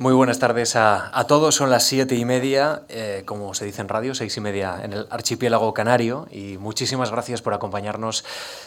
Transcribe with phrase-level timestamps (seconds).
[0.00, 1.56] Muy buenas tardes a, todos.
[1.56, 4.92] Son las siete y media, eh, como se dice en radio, seis y media en
[4.92, 6.28] el archipiélago canario.
[6.30, 8.24] Y muchísimas gracias por acompañarnos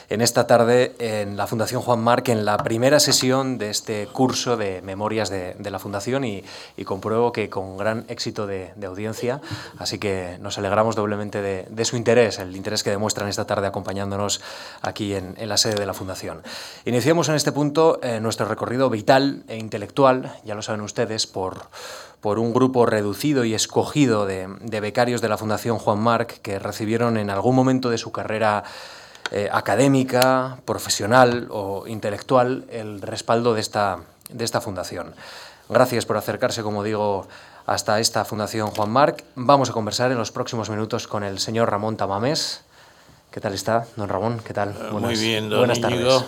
[0.10, 4.58] en esta tarde en la Fundación Juan Marc, en la primera sesión de este curso
[4.58, 6.26] de memorias de, la Fundación.
[6.26, 6.44] Y,
[6.84, 9.40] compruebo que con gran éxito de, audiencia.
[9.78, 14.42] Así que nos alegramos doblemente de, su interés, el interés que demuestran esta tarde acompañándonos
[14.82, 16.44] aquí en, la sede de la Fundación.
[16.84, 21.68] Iniciamos en este punto eh, nuestro recorrido vital e intelectual, ya lo saben ustedes por,
[22.22, 24.48] por un grupo reducido y escogido de,
[24.80, 28.64] becarios de la Fundación Juan Marc que recibieron en algún momento de su carrera
[29.32, 35.14] eh, académica, profesional o intelectual el respaldo de esta, de esta fundación.
[35.68, 37.28] Gracias por acercarse, como digo,
[37.66, 39.24] hasta esta Fundación Juan Marc.
[39.36, 42.62] Vamos a conversar en los próximos minutos con el señor Ramón Tamames.
[43.32, 44.42] ¿Qué tal está, don Ramón?
[44.46, 44.72] ¿Qué tal?
[44.72, 46.26] Eh, muy bien, don buenas tardes.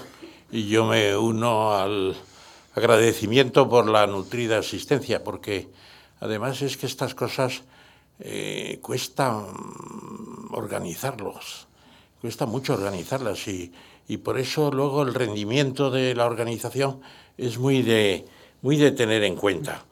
[0.50, 2.16] Y yo me uno al
[2.76, 5.70] agradecimiento por la nutrida asistencia, porque
[6.20, 7.64] además es que estas cosas
[8.20, 9.46] eh, cuesta
[10.52, 11.68] organizarlos,
[12.22, 13.72] cuesta mucho organizarlas y,
[14.08, 17.02] y, por eso luego el rendimiento de la organización
[17.38, 18.26] es muy de,
[18.62, 19.84] muy de tener en cuenta.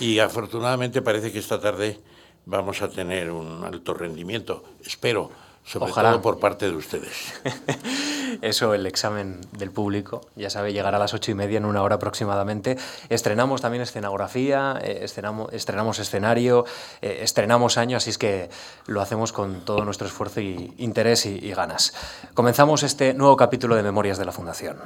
[0.00, 1.98] Y afortunadamente parece que esta tarde
[2.44, 5.30] vamos a tener un alto rendimiento, espero
[5.64, 7.34] sobre todo por parte de ustedes.
[8.42, 11.82] Eso, el examen del público, ya sabe, llegará a las ocho y media en una
[11.82, 12.76] hora aproximadamente.
[13.08, 16.64] Estrenamos también escenografía, eh, estrenamos, escenario,
[17.02, 18.50] eh, estrenamos año, así es que
[18.86, 21.94] lo hacemos con todo nuestro esfuerzo y interés y, y ganas.
[22.34, 24.78] Comenzamos este nuevo capítulo de Memorias de la Fundación.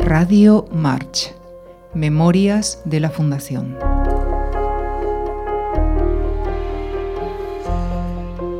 [0.00, 1.34] Radio March
[1.94, 3.95] Memorias de la Fundación.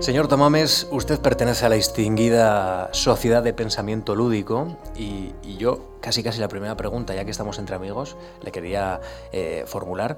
[0.06, 6.38] Señor Tomames, usted pertenece a la distinguida Sociedad de Pensamiento Lúdico y, yo, casi casi
[6.38, 9.00] la primera pregunta, ya que estamos entre amigos, le quería
[9.32, 10.16] eh, formular.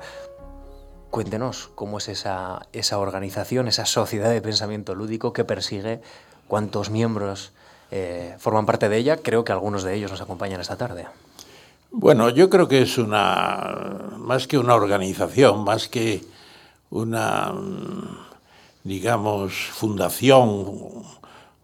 [1.09, 6.03] Cuéntenos cómo es esa, esa organización, esa Sociedad de Pensamiento Lúdico que persigue,
[6.49, 7.53] cuántos miembros
[7.91, 9.17] eh, forman parte de ella.
[9.17, 11.07] Creo que algunos de ellos nos acompañan esta tarde.
[11.91, 16.27] Bueno, yo creo que es una, más que una organización, más que
[16.91, 17.55] una,
[18.85, 21.05] digamos, fundación,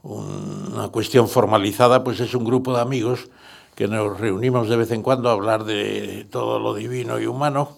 [0.02, 3.28] una cuestión formalizada, pues es un grupo de amigos
[3.74, 7.76] que nos reunimos de vez en cuando a hablar de todo lo divino y humano.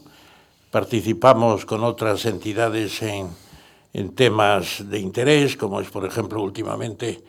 [0.71, 3.31] Participamos con otras entidades en,
[4.15, 7.25] temas de interés, como es, por ejemplo, últimamente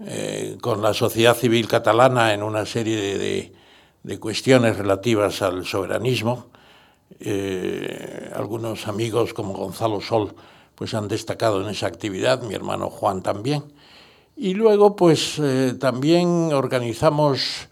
[0.00, 3.52] eh, con la sociedad civil catalana en una serie de
[4.04, 6.46] de cuestiones relativas al soberanismo.
[7.20, 10.34] Eh, algunos amigos como Gonzalo Sol
[10.74, 13.64] pues han destacado en esa actividad, mi hermano Juan también.
[14.36, 17.68] Y luego pues eh, también organizamos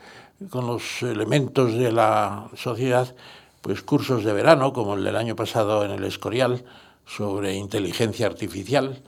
[0.50, 3.14] con los elementos de la sociedad
[3.60, 6.64] pues cursos de verano, como el del año pasado en el Escorial,
[7.06, 9.00] sobre inteligencia artificial,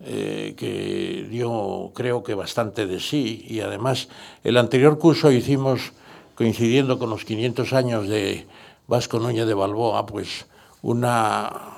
[0.00, 3.44] eh, que dio creo que bastante de sí.
[3.48, 4.08] Y además
[4.42, 5.92] el anterior curso hicimos
[6.34, 8.46] coincidiendo con los 500 años de
[8.88, 10.46] Vasco Núñez de Balboa, pues
[10.82, 11.71] una,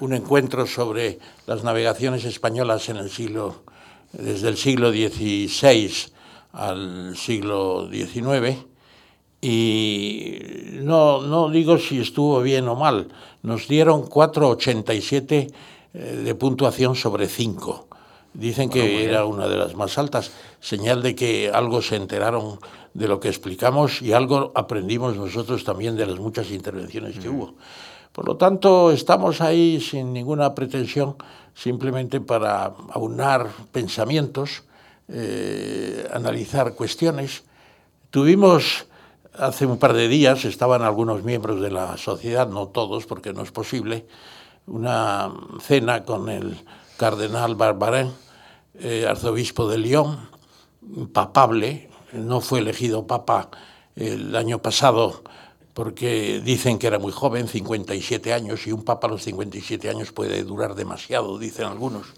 [0.00, 3.62] un encuentro sobre las navegaciones españolas en el siglo,
[4.12, 6.12] desde el siglo XVI
[6.52, 8.58] al siglo XIX.
[9.40, 10.38] Y
[10.82, 13.08] no, no digo si estuvo bien o mal,
[13.42, 15.52] nos dieron 4,87
[15.94, 17.88] eh, de puntuación sobre 5.
[18.34, 22.58] Dicen que era una de las más altas, señal de que algo se enteraron
[22.94, 27.54] de lo que explicamos y algo aprendimos nosotros también de las muchas intervenciones que hubo.
[28.12, 31.16] Por lo tanto, estamos ahí sin ninguna pretensión,
[31.54, 34.64] simplemente para aunar pensamientos,
[35.08, 37.44] eh, analizar cuestiones.
[38.10, 38.86] Tuvimos
[39.34, 43.42] hace un par de días, estaban algunos miembros de la sociedad, no todos porque no
[43.42, 44.06] es posible,
[44.66, 46.58] una cena con el
[46.98, 48.12] cardenal Barbarin,
[48.74, 50.28] eh, arzobispo de Lyon,
[51.14, 53.48] papable, no fue elegido papa
[53.96, 55.22] el año pasado
[55.74, 60.12] porque dicen que era muy joven, 57 años, y un papa a los 57 años
[60.12, 62.08] puede durar demasiado, dicen algunos.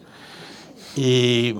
[0.96, 1.54] Y,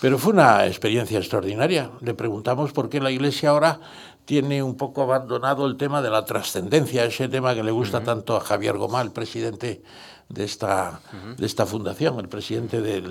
[0.00, 1.90] pero fue una experiencia extraordinaria.
[2.00, 3.80] Le preguntamos por qué la Iglesia ahora
[4.24, 8.36] tiene un poco abandonado el tema de la trascendencia, ese tema que le gusta tanto
[8.36, 9.82] a Javier Gomá, el presidente
[10.28, 11.00] de esta,
[11.36, 13.02] de esta fundación, el presidente de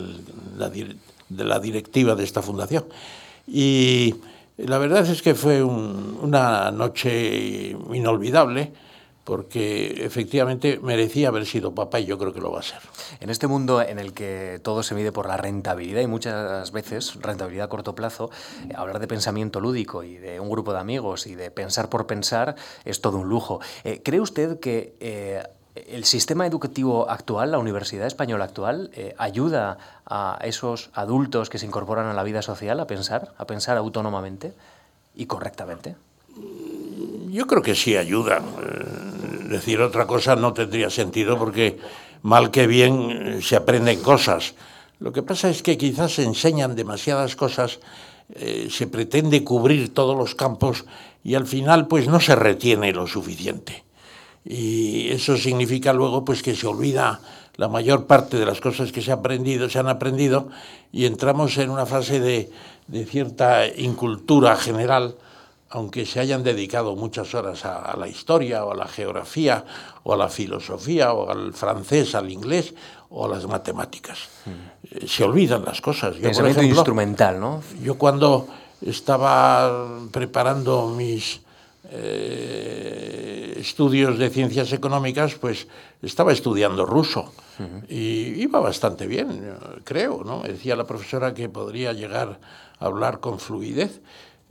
[0.58, 2.86] la, de la directiva de esta fundación.
[3.46, 4.16] Y
[4.66, 8.72] la verdad es que fue una noche inolvidable
[9.24, 12.80] porque efectivamente merecía haber sido papá y yo creo que lo va a ser.
[13.20, 17.16] En este mundo en el que todo se mide por la rentabilidad y muchas veces
[17.22, 18.32] rentabilidad a corto plazo,
[18.68, 22.08] eh, hablar de pensamiento lúdico y de un grupo de amigos y de pensar por
[22.08, 23.60] pensar es todo un lujo.
[23.84, 25.44] Eh, ¿Cree usted que eh,
[25.76, 32.08] el sistema educativo actual, la universidad española actual, ayuda a esos adultos que se incorporan
[32.08, 34.54] a la vida social a pensar, a pensar autónomamente
[35.16, 35.96] y correctamente?
[37.30, 38.42] Yo creo que sí ayuda
[39.52, 41.78] decir otra cosa no tendría sentido porque
[42.24, 44.56] mal que bien eh, se aprenden cosas.
[45.00, 47.80] Lo que pasa es que quizás se enseñan demasiadas cosas,
[48.34, 50.86] eh, se pretende cubrir todos los campos
[51.24, 53.84] y al final pues no se retiene lo suficiente.
[54.44, 57.20] Y eso significa luego pues que se olvida
[57.56, 60.50] la mayor parte de las cosas que se, ha aprendido, se han aprendido
[60.92, 62.50] y entramos en una fase de,
[62.88, 65.16] de cierta incultura general
[65.72, 69.66] aunque se hayan dedicado muchas horas a, la historia o a la geografía
[70.04, 72.74] o a la filosofía o al francés, al inglés
[73.10, 74.20] o a las matemáticas.
[74.46, 75.06] Mm.
[75.08, 76.16] Se olvidan las cosas.
[76.16, 77.64] Yo, Pensamiento instrumental, ¿no?
[77.82, 78.48] Yo cuando
[78.86, 81.40] estaba preparando mis
[81.92, 85.68] eh, estudios de ciencias económicas, pues
[86.02, 87.32] estaba estudiando ruso
[87.88, 89.54] y iba bastante bien,
[89.84, 90.42] creo, ¿no?
[90.42, 92.40] Decía la profesora que podría llegar
[92.80, 94.02] a hablar con fluidez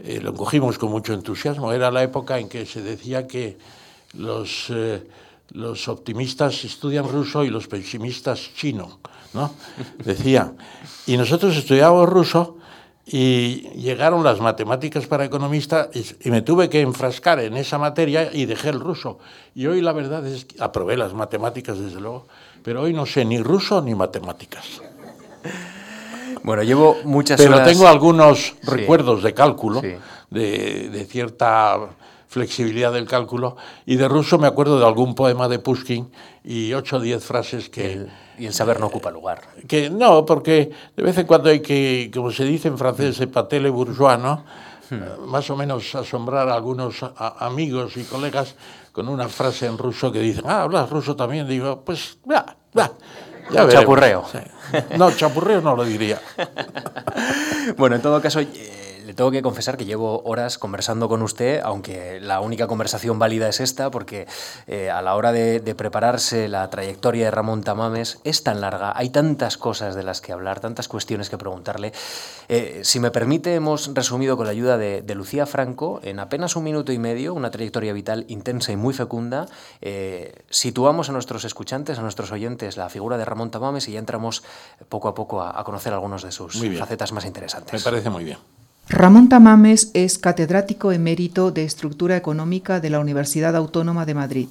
[0.02, 1.72] eh, lo cogimos con mucho entusiasmo.
[1.72, 3.58] Era la época en que se decía que
[4.14, 5.06] los, eh,
[5.50, 9.00] los optimistas estudian ruso y los pesimistas chino,
[9.34, 9.52] ¿no?
[10.04, 10.54] Decía.
[11.06, 12.56] Y nosotros estudiábamos ruso
[13.12, 18.46] y llegaron las matemáticas para economista y, me tuve que enfrascar en esa materia y
[18.46, 19.18] dejé el ruso.
[19.52, 22.28] Y hoy la verdad es que aprobé las matemáticas, desde luego,
[22.62, 24.80] pero hoy no sé ni ruso ni matemáticas.
[26.44, 29.82] Bueno, llevo muchas Pero tengo algunos recuerdos de cálculo,
[30.30, 31.78] de, cierta
[32.28, 33.56] flexibilidad del cálculo,
[33.86, 36.12] y de ruso me acuerdo de algún poema de Pushkin
[36.44, 38.06] y ocho o diez frases que...
[38.40, 39.42] y el saber no ocupa lugar.
[39.68, 43.68] Que no, porque de vez en cuando hay que, como se dice en francés, patele
[43.68, 44.44] bourgeois, ¿no?
[44.88, 45.28] Hmm.
[45.28, 47.04] Más o menos asombrar a algunos
[47.38, 48.54] amigos y colegas
[48.92, 51.46] con una frase en ruso que dicen, ah, hablas ruso también.
[51.46, 52.90] Digo, pues, va, va.
[53.52, 54.24] Ya chapurreo.
[54.96, 56.20] No, chapurreo no lo diría.
[57.76, 58.40] bueno, en todo caso,
[59.10, 63.48] le tengo que confesar que llevo horas conversando con usted, aunque la única conversación válida
[63.48, 64.28] es esta, porque
[64.68, 69.10] eh, a la hora de, prepararse la trayectoria de Ramón Tamames es tan larga, hay
[69.10, 71.92] tantas cosas de las que hablar, tantas cuestiones que preguntarle.
[72.48, 76.62] Eh, si me permite, hemos resumido con la ayuda de, Lucía Franco en apenas un
[76.62, 79.46] minuto y medio una trayectoria vital intensa y muy fecunda.
[79.80, 83.98] Eh, situamos a nuestros escuchantes, a nuestros oyentes, la figura de Ramón Tamames y ya
[83.98, 84.44] entramos
[84.88, 87.72] poco a poco a, a conocer algunos de sus facetas más interesantes.
[87.72, 88.38] Me parece muy bien.
[88.92, 94.48] Ramón Tamames es catedrático emérito de Estructura Económica de la Universidad Autónoma de Madrid,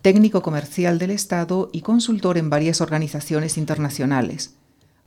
[0.00, 4.54] técnico comercial del Estado y consultor en varias organizaciones internacionales.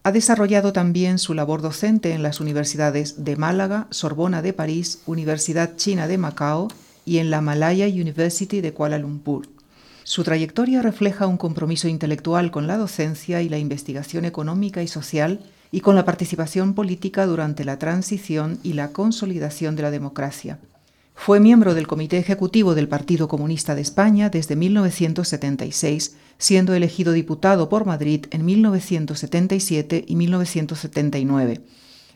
[0.03, 5.75] Ha desarrollado también su labor docente en las universidades de Málaga, Sorbona de París, Universidad
[5.75, 6.67] China de Macao
[7.05, 9.47] y en la Malaya University de Kuala Lumpur.
[10.03, 15.39] Su trayectoria refleja un compromiso intelectual con la docencia y la investigación económica y social
[15.71, 20.59] y con la participación política durante la transición y la consolidación de la democracia.
[21.21, 27.67] Fue miembro del Comité Ejecutivo del Partido Comunista de España desde 1976, siendo elegido diputado
[27.67, 31.61] por Madrid en 1977 y 1979.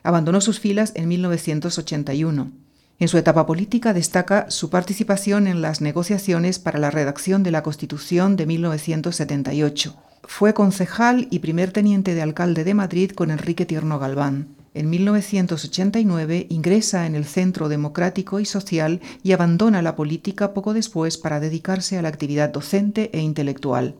[0.03, 2.51] Abandonó sus filas en 1981.
[2.99, 7.61] En su etapa política destaca su participación en las negociaciones para la redacción de la
[7.61, 9.95] Constitución de 1978.
[10.23, 14.55] Fue concejal y primer teniente de alcalde de Madrid con Enrique Tierno Galván.
[14.73, 21.17] En 1989 ingresa en el Centro Democrático y Social y abandona la política poco después
[21.17, 23.95] para dedicarse a la actividad docente e intelectual.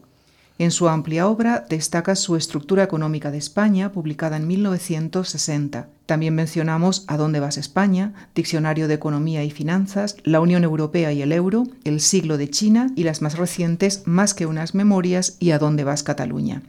[0.60, 5.88] En su amplia obra destaca su Estructura Económica de España, publicada en 1960.
[6.06, 11.24] También mencionamos A dónde vas España, Diccionario de Economía y Finanzas, La Unión Europea y
[11.24, 15.52] el Euro, El siglo de China y las más recientes Más que unas memorias y
[15.52, 16.62] A dónde vas Cataluña.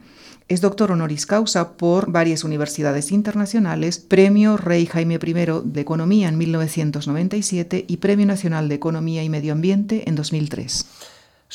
[0.49, 5.33] Es doctor honoris causa por varias universidades internacionales, Premio Rey Jaime I
[5.65, 10.87] de Economía en 1997 y Premio Nacional de Economía y Medio Ambiente en 2003.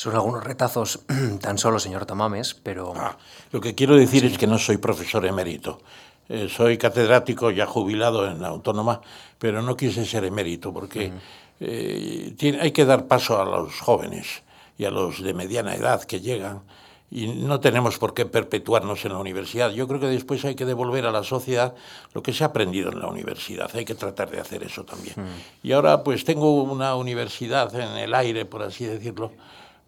[0.00, 1.00] Son algunos retazos
[1.42, 2.94] tan solo, señor Tamames, pero...
[2.96, 3.18] Ah,
[3.52, 5.82] lo que quiero decir es que no soy profesor emérito.
[6.26, 9.02] Eh, soy catedrático ya jubilado en la autónoma,
[9.38, 11.12] pero no quise ser emérito porque
[11.60, 14.42] eh, tiene, hay que dar paso a los jóvenes
[14.78, 16.62] y a los de mediana edad que llegan
[17.10, 19.70] y no tenemos por qué perpetuarnos en la universidad.
[19.70, 21.74] Yo creo que después hay que devolver a la sociedad
[22.14, 23.68] lo que se ha aprendido en la universidad.
[23.74, 25.14] Hay que tratar de hacer eso también.
[25.62, 29.32] Y ahora pues tengo una universidad en el aire, por así decirlo,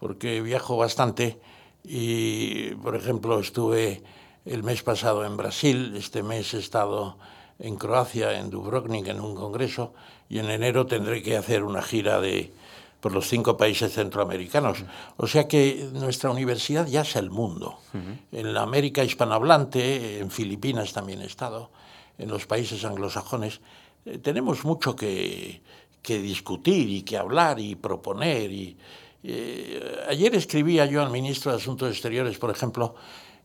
[0.03, 1.39] porque viajo bastante
[1.85, 4.03] y, por ejemplo, estuve
[4.45, 7.19] el mes pasado en Brasil, este mes he estado
[7.61, 9.95] en Croacia, en Dubrovnik, en un congreso,
[10.29, 12.53] y en enero tendré que hacer una gira de,
[12.99, 14.83] por los cinco países centroamericanos.
[15.19, 17.79] O sea que nuestra universidad ya es el mundo.
[18.33, 21.71] En la América hispanohablante, en Filipinas también he estado,
[22.19, 23.61] en los países anglosajones,
[24.05, 25.63] eh, tenemos mucho que,
[26.05, 28.51] discutir y que hablar y proponer.
[28.51, 28.77] Y,
[29.25, 32.95] eh, ayer escribía yo al ministro de Asuntos Exteriores, por ejemplo,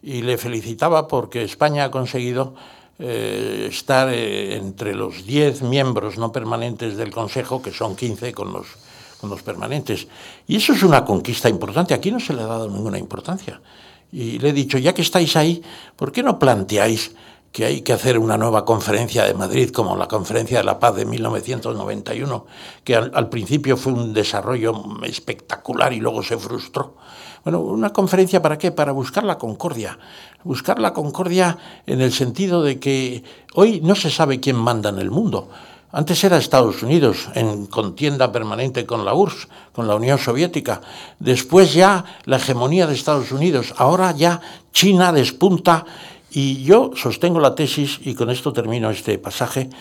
[0.01, 2.55] y le felicitaba porque España ha conseguido
[2.99, 8.67] eh, estar entre los 10 miembros no permanentes del Consejo, que son 15 con los,
[9.19, 10.07] con los permanentes.
[10.47, 11.93] Y eso es una conquista importante.
[11.93, 13.61] Aquí no se le ha dado ninguna importancia.
[14.11, 15.61] Y le he dicho, ya que estáis ahí,
[15.95, 17.11] ¿por qué no planteáis
[17.51, 20.95] que hay que hacer una nueva conferencia de Madrid, como la Conferencia de la Paz
[20.95, 22.45] de 1991,
[22.83, 24.73] que al, principio fue un desarrollo
[25.03, 26.95] espectacular y luego se frustró.
[27.43, 28.71] Bueno, ¿una conferencia para qué?
[28.71, 29.97] Para buscar la concordia.
[30.43, 33.23] Buscar la concordia en el sentido de que
[33.55, 35.49] hoy no se sabe quién manda en el mundo.
[35.89, 40.81] Antes era Estados Unidos, en contienda permanente con la URSS, con la Unión Soviética.
[41.17, 43.73] Después ya la hegemonía de Estados Unidos.
[43.77, 44.41] Ahora ya
[44.73, 45.85] China despunta
[46.39, 49.71] y yo sostengo la tesis, y con esto termino este pasaje,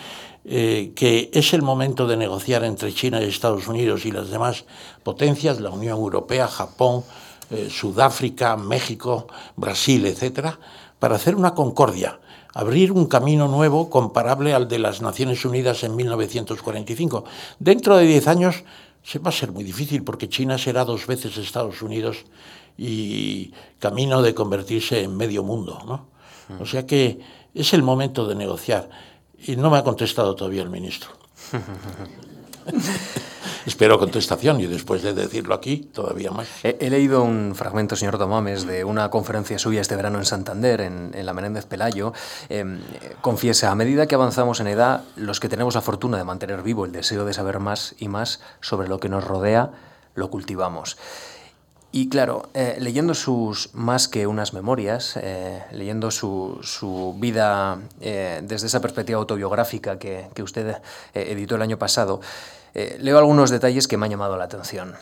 [0.43, 4.65] eh, que es el momento de negociar entre China y Estados Unidos y las demás
[5.03, 7.03] potencias, la Unión Europea, Japón,
[7.51, 10.57] eh, Sudáfrica, México, Brasil, etcétera,
[10.97, 12.19] para hacer una concordia,
[12.55, 17.23] abrir un camino nuevo comparable al de las Naciones Unidas en 1945.
[17.59, 18.63] Dentro de diez años
[19.03, 22.25] se va a ser muy difícil porque China será dos veces Estados Unidos
[22.79, 26.16] y camino de convertirse en medio mundo, ¿no?
[26.59, 27.19] O sea que
[27.53, 28.89] es el momento de negociar.
[29.39, 31.09] Y no me ha contestado todavía el ministro.
[33.65, 36.47] Espero contestación y después de decirlo aquí, todavía más.
[36.63, 41.11] He, leído un fragmento, señor Tomames, de una conferencia suya este verano en Santander, en,
[41.25, 42.13] la Menéndez Pelayo.
[42.47, 42.79] Em,
[43.19, 46.85] confiesa, a medida que avanzamos en edad, los que tenemos la fortuna de mantener vivo
[46.85, 49.71] el deseo de saber más y más sobre lo que nos rodea,
[50.15, 50.97] lo cultivamos.
[51.91, 58.41] Y claro, eh, leyendo sus más que unas memorias, eh, leyendo su, su vida eh,
[58.43, 60.75] desde esa perspectiva autobiográfica que, que usted
[61.13, 62.19] editó el año pasado,
[62.99, 64.93] leo algunos detalles que me han llamado la atención.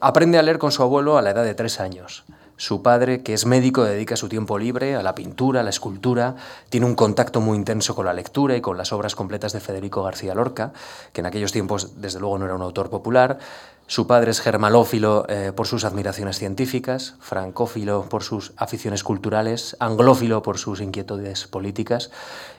[0.00, 2.24] aprende a leer con su abuelo a la edad de tres años.
[2.56, 6.36] Su padre, que es médico, dedica su tiempo libre a la pintura, a la escultura,
[6.68, 10.04] tiene un contacto muy intenso con la lectura y con las obras completas de Federico
[10.04, 10.72] García Lorca,
[11.12, 13.40] que en aquellos tiempos desde luego no era un autor popular.
[13.86, 20.42] Su padre es germalófilo eh, por sus admiraciones científicas, francófilo por sus aficiones culturales, anglófilo
[20.42, 22.10] por sus inquietudes políticas.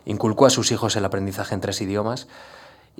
[0.05, 2.27] Inculcó a sus hijos el aprendizaje en tres idiomas.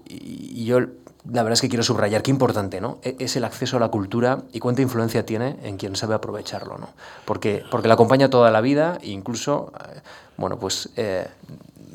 [0.07, 2.99] Y yo la verdad es que quiero subrayar qué importante ¿no?
[3.03, 6.77] E-, es el acceso a la cultura y cuánta influencia tiene en quien sabe aprovecharlo.
[6.77, 6.89] ¿no?
[7.25, 10.01] Porque, porque la acompaña toda la vida e incluso eh,
[10.37, 11.27] bueno, pues, eh,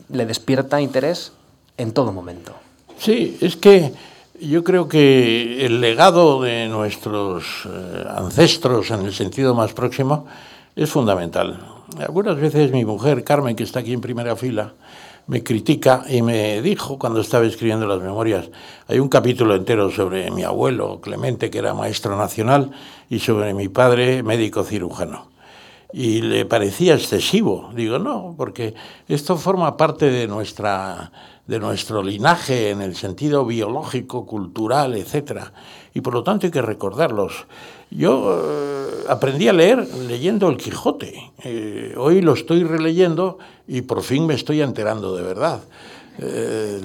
[0.08, 1.32] le despierta interés
[1.76, 2.54] en todo momento.
[2.98, 3.92] Sí, es que
[4.40, 10.26] yo creo que el legado de nuestros eh, ancestros en el sentido más próximo
[10.74, 11.58] es fundamental.
[11.98, 14.72] Algunas veces mi mujer, Carmen, que está aquí en primera fila,
[15.26, 18.48] me critica y me dijo cuando estaba escribiendo las memorias,
[18.88, 22.70] hay un capítulo entero sobre mi abuelo Clemente, que era maestro nacional,
[23.08, 25.28] y sobre mi padre, médico cirujano.
[25.92, 27.70] Y le parecía excesivo.
[27.74, 28.74] Digo, no, porque
[29.08, 31.10] esto forma parte de nuestra
[31.50, 35.46] de nuestro linaje en el sentido biológico, cultural, etc.
[35.92, 37.44] Y por lo tanto hay que recordarlos.
[37.90, 41.32] Yo eh, aprendí a leer leyendo El Quijote.
[41.42, 45.60] Eh, hoy lo estoy releyendo y por fin me estoy enterando de verdad.
[46.22, 46.82] Eh,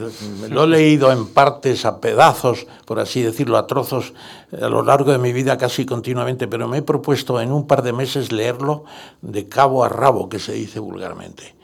[0.49, 4.13] lo he leído en partes, a pedazos, por así decirlo, a trozos,
[4.53, 7.81] a lo largo de mi vida casi continuamente, pero me he propuesto en un par
[7.81, 8.85] de meses leerlo
[9.21, 11.55] de cabo a rabo, que se dice vulgarmente.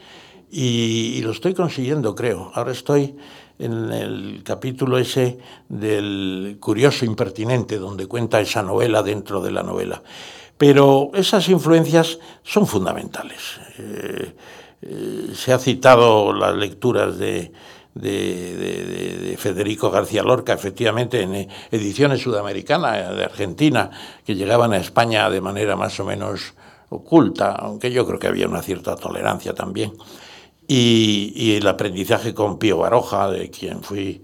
[0.51, 2.51] Y, lo estoy consiguiendo, creo.
[2.55, 3.15] Ahora estoy
[3.57, 10.03] en el capítulo ese del curioso impertinente, donde cuenta esa novela dentro de la novela.
[10.57, 13.61] Pero esas influencias son fundamentales.
[13.77, 14.33] Eh,
[14.81, 17.51] eh, se ha citado las lecturas de,
[17.93, 23.89] de, Federico García Lorca, efectivamente, en ediciones sudamericanas de Argentina,
[24.25, 26.53] que llegaban a España de manera más o menos
[26.89, 29.93] oculta, aunque yo creo que había una cierta tolerancia también.
[30.67, 34.21] Y, el aprendizaje con Pío Baroja, de quien fui,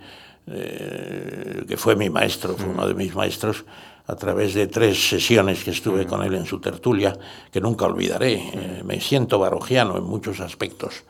[0.48, 3.66] eh, que fue mi maestro, fue uno de mis maestros,
[4.08, 7.18] a través de tres sesiones que estuve con él en su tertulia,
[7.52, 8.34] que nunca olvidaré.
[8.36, 11.04] Eh, me siento barojiano en muchos aspectos.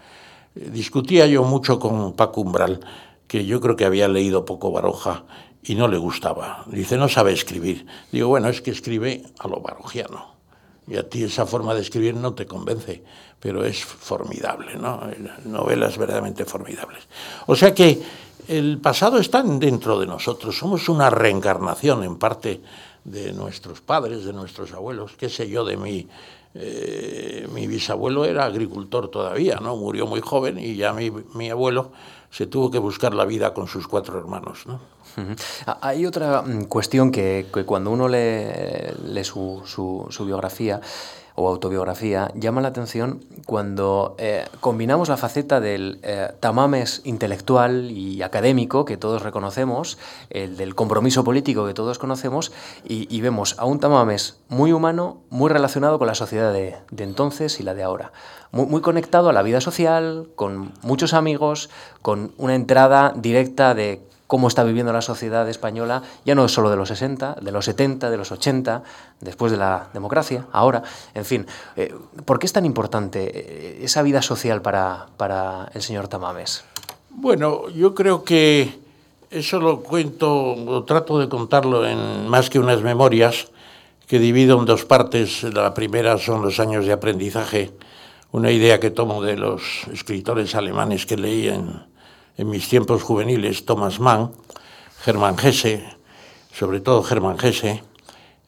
[0.55, 2.79] Eh, discutía yo mucho con Paco Umbral,
[3.27, 5.25] que yo creo que había leído poco Baroja
[5.63, 6.63] y no le gustaba.
[6.67, 7.85] Dice, no sabe escribir.
[8.11, 10.37] Digo, bueno, es que escribe a lo barogiano.
[10.87, 13.03] Y a ti esa forma de escribir no te convence,
[13.39, 15.01] pero es formidable, ¿no?
[15.43, 17.09] Novelas verdaderamente formidables.
[17.45, 18.01] O sea que
[18.47, 22.61] el pasado está dentro de nosotros, somos una reencarnación en parte
[23.07, 26.07] de nuestros padres, de nuestros abuelos, qué sé yo de mí.
[26.53, 29.75] Eh, mi bisabuelo era agricultor todavía, ¿no?
[29.75, 31.91] Murió muy joven y ya mi, mi abuelo
[32.29, 34.79] se tuvo que buscar la vida con sus cuatro hermanos, ¿no?
[35.81, 40.81] Hay otra mm, cuestión que, cuando uno lee, su, su, biografía
[41.39, 48.23] o autobiografía, llama la atención cuando eh, combinamos la faceta del eh, tamames intelectual y
[48.23, 49.99] académico que todos reconocemos,
[50.31, 52.51] el del compromiso político que todos conocemos,
[52.83, 57.63] y, vemos a un tamames muy humano, muy relacionado con la sociedad de, entonces y
[57.63, 58.11] la de ahora.
[58.51, 61.69] Muy, muy, conectado a la vida social, con muchos amigos,
[62.01, 66.75] con una entrada directa de cómo está viviendo la sociedad española, ya no solo de
[66.75, 68.83] los 60, de los 70, de los 80,
[69.21, 70.83] después de la democracia, ahora,
[71.15, 71.47] en fin.
[71.75, 76.63] Eh, ¿Por qué es tan importante eh, esa vida social para, para el señor Tamames?
[77.09, 78.79] Bueno, yo creo que
[79.31, 83.47] eso lo cuento, lo trato de contarlo en más que unas memorias,
[84.07, 85.43] que divido en dos partes.
[85.43, 87.71] La primera son los años de aprendizaje,
[88.31, 91.81] una idea que tomo de los escritores alemanes que leí en,
[92.37, 94.31] en mis tiempos juveniles, Thomas Mann,
[95.05, 95.83] Hermann Hesse,
[96.53, 97.83] sobre todo Hermann Hesse,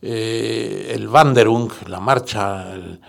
[0.02, 3.00] eh, el Wanderung, la marcha, el,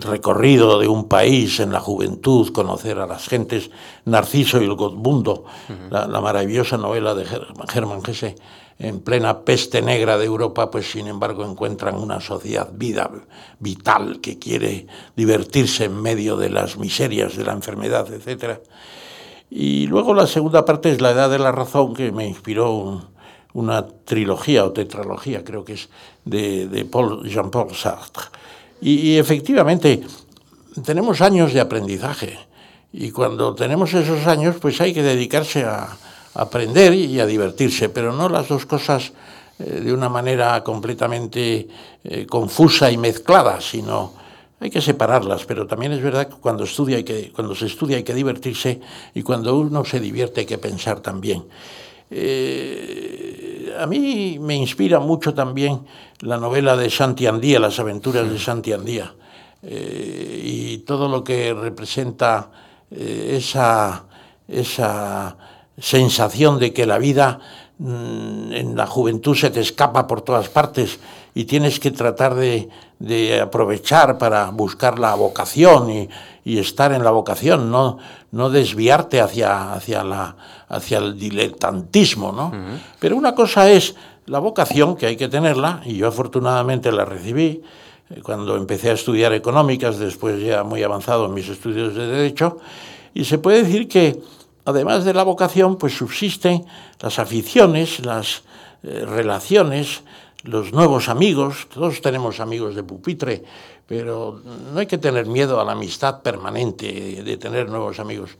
[0.00, 3.70] recorrido de un país en la juventud, conocer a las gentes,
[4.04, 5.44] Narciso y el Godmundo,
[5.90, 7.26] la, maravillosa novela de
[7.74, 8.36] Hermann Hesse,
[8.78, 13.10] en plena peste negra de Europa, pues sin embargo encuentran una sociedad vida,
[13.58, 14.86] vital que quiere
[15.16, 18.60] divertirse en medio de las miserias de la enfermedad, etcétera.
[19.54, 23.02] Y luego la segunda parte es La Edad de la Razón, que me inspiró
[23.52, 25.90] una trilogía o tetralogía, creo que es,
[26.24, 28.24] de, Paul, Jean-Paul Sartre.
[28.80, 30.00] Y, efectivamente,
[30.86, 32.38] tenemos años de aprendizaje.
[32.94, 35.98] Y cuando tenemos esos años, pues hay que dedicarse a,
[36.32, 39.12] aprender y a divertirse, pero no las dos cosas
[39.58, 41.68] eh, de una manera completamente
[42.04, 44.14] eh, confusa y mezclada, sino
[44.62, 47.96] hay que separarlas, pero también es verdad que cuando, estudia hay que, cuando se estudia
[47.96, 48.80] hay que divertirse
[49.12, 51.42] y cuando uno se divierte hay que pensar también.
[52.08, 55.80] Eh, a mí me inspira mucho también
[56.20, 59.12] la novela de Santi Andía, las aventuras de Santi Andía,
[59.64, 62.52] eh, y todo lo que representa
[62.88, 64.04] eh, esa,
[64.46, 65.36] esa
[65.76, 67.40] sensación de que la vida
[67.80, 70.98] en la juventud se te escapa por todas partes
[71.34, 76.08] y tienes que tratar de, de aprovechar para buscar la vocación y,
[76.44, 77.98] y, estar en la vocación, no,
[78.30, 80.36] no desviarte hacia, hacia, la,
[80.68, 82.32] hacia el diletantismo.
[82.32, 82.52] ¿no?
[83.00, 87.62] Pero una cosa es la vocación, que hay que tenerla, y yo afortunadamente la recibí
[88.10, 92.58] eh, cuando empecé a estudiar económicas, después ya muy avanzado en mis estudios de Derecho,
[93.14, 94.20] y se puede decir que
[94.64, 96.64] además de la vocación, pues subsisten
[97.00, 98.42] las aficiones, las
[98.82, 100.02] eh, relaciones,
[100.44, 103.44] los nuevos amigos, todos tenemos amigos de pupitre,
[103.86, 104.40] pero
[104.72, 108.30] no hay que tener miedo a la amistad permanente, de tener nuevos amigos.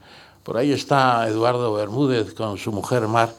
[0.42, 3.32] Por ahí está Eduardo Bermúdez con su mujer Mar,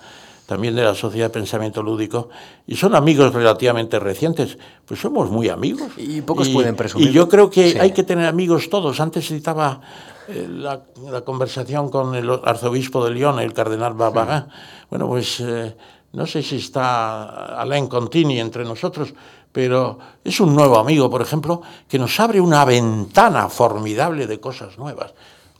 [0.46, 2.30] también de la Sociedad de Pensamiento Lúdico,
[2.68, 5.92] y son amigos relativamente recientes, pues somos muy amigos.
[5.98, 7.10] Y pocos pueden presumir.
[7.10, 9.00] Y yo creo que hay que tener amigos todos.
[9.00, 9.82] Antes citaba
[10.28, 10.82] eh, la,
[11.24, 14.46] conversación con el arzobispo de Lyon, el cardenal Barbarin.
[14.90, 15.40] Bueno, pues...
[15.40, 15.76] Eh,
[16.14, 19.14] no sé si está Alain Contini entre nosotros,
[19.52, 24.78] pero es un nuevo amigo, por ejemplo, que nos abre una ventana formidable de cosas
[24.78, 25.14] nuevas.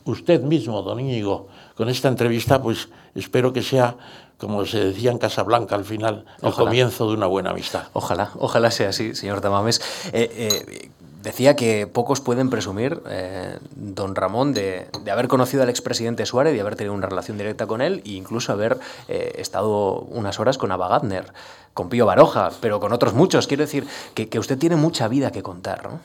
[0.04, 3.96] Usted mismo, don Íñigo, con esta entrevista, pues espero que sea,
[4.38, 7.88] como se decía en Casablanca al final, el comienzo de una buena amistad.
[7.92, 9.80] Ojalá, ojalá sea así, señor Tamames.
[10.12, 10.90] Eh, eh,
[11.24, 16.60] Decía que pocos pueden presumir, eh, don Ramón, de, haber conocido al expresidente Suárez, de
[16.60, 20.70] haber tenido una relación directa con él e incluso haber eh, estado unas horas con
[20.70, 21.32] Ava Gardner,
[21.72, 23.46] con Pío Baroja, pero con otros muchos.
[23.46, 26.00] Quiero decir que, usted tiene mucha vida que contar, ¿no?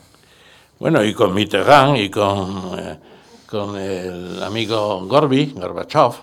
[0.78, 2.98] Bueno, y con Mitterrand y con, eh,
[3.46, 6.14] con el amigo Gorby, Gorbachev,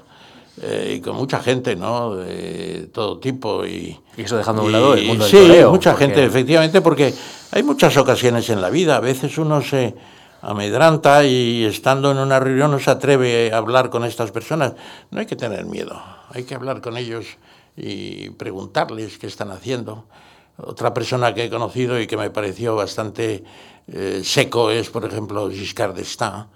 [0.61, 2.15] eh, y con mucha gente, ¿no?
[2.15, 3.65] De todo tipo.
[3.65, 7.13] Y, eso dejando a un lado el mundo del Sí, mucha gente, efectivamente, porque
[7.51, 8.95] hay muchas ocasiones en la vida.
[8.95, 9.95] A veces uno se
[10.41, 14.73] amedranta y estando en una reunión no se atreve a hablar con estas personas.
[15.11, 17.25] No hay que tener miedo, hay que hablar con ellos
[17.75, 20.05] y preguntarles qué están haciendo.
[20.57, 23.43] Otra persona que he conocido y que me pareció bastante
[23.87, 26.47] eh, seco es, por ejemplo, Giscard d'Estaing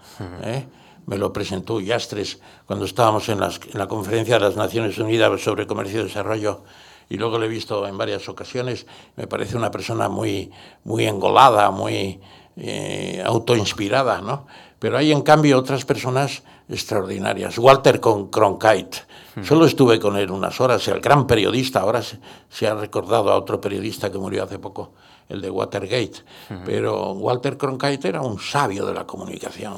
[1.12, 6.00] me lo presentó Yastres cuando estábamos en, la conferencia de las Naciones Unidas sobre Comercio
[6.00, 6.64] y Desarrollo.
[7.10, 10.52] y luego le he visto en varias ocasiones, me parece una persona muy,
[10.86, 12.22] muy engolada, muy
[12.56, 14.48] eh, autoinspirada, ¿no?
[14.80, 17.58] Pero hay en cambio otras personas extraordinarias.
[17.58, 19.00] Walter Cronkite,
[19.44, 23.60] solo estuve con él unas horas, el gran periodista, ahora se, ha recordado a otro
[23.60, 24.94] periodista que murió hace poco,
[25.32, 26.24] el de Watergate,
[26.66, 29.76] pero Walter Cronkite era un sabio de la comunicación,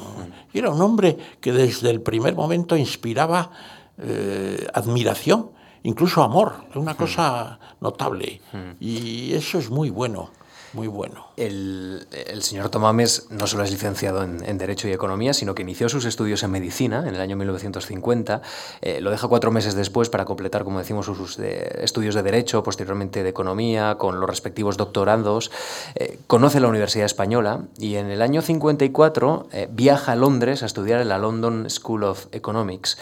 [0.52, 3.50] era un hombre que desde el primer momento inspiraba
[3.98, 5.50] eh, admiración,
[5.84, 8.40] incluso amor, una cosa notable,
[8.80, 10.30] y eso es muy bueno
[10.74, 11.28] muy bueno.
[11.36, 12.06] El,
[12.40, 16.42] señor Tomames no solo es licenciado en, Derecho y Economía, sino que inició sus estudios
[16.42, 18.42] en Medicina en el año 1950.
[18.82, 23.22] Eh, lo deja cuatro meses después para completar, como decimos, sus estudios de Derecho, posteriormente
[23.22, 25.50] de Economía, con los respectivos doctorandos.
[25.94, 30.66] Eh, conoce la Universidad Española y en el año 54 eh, viaja a Londres a
[30.66, 32.98] estudiar en la London School of Economics.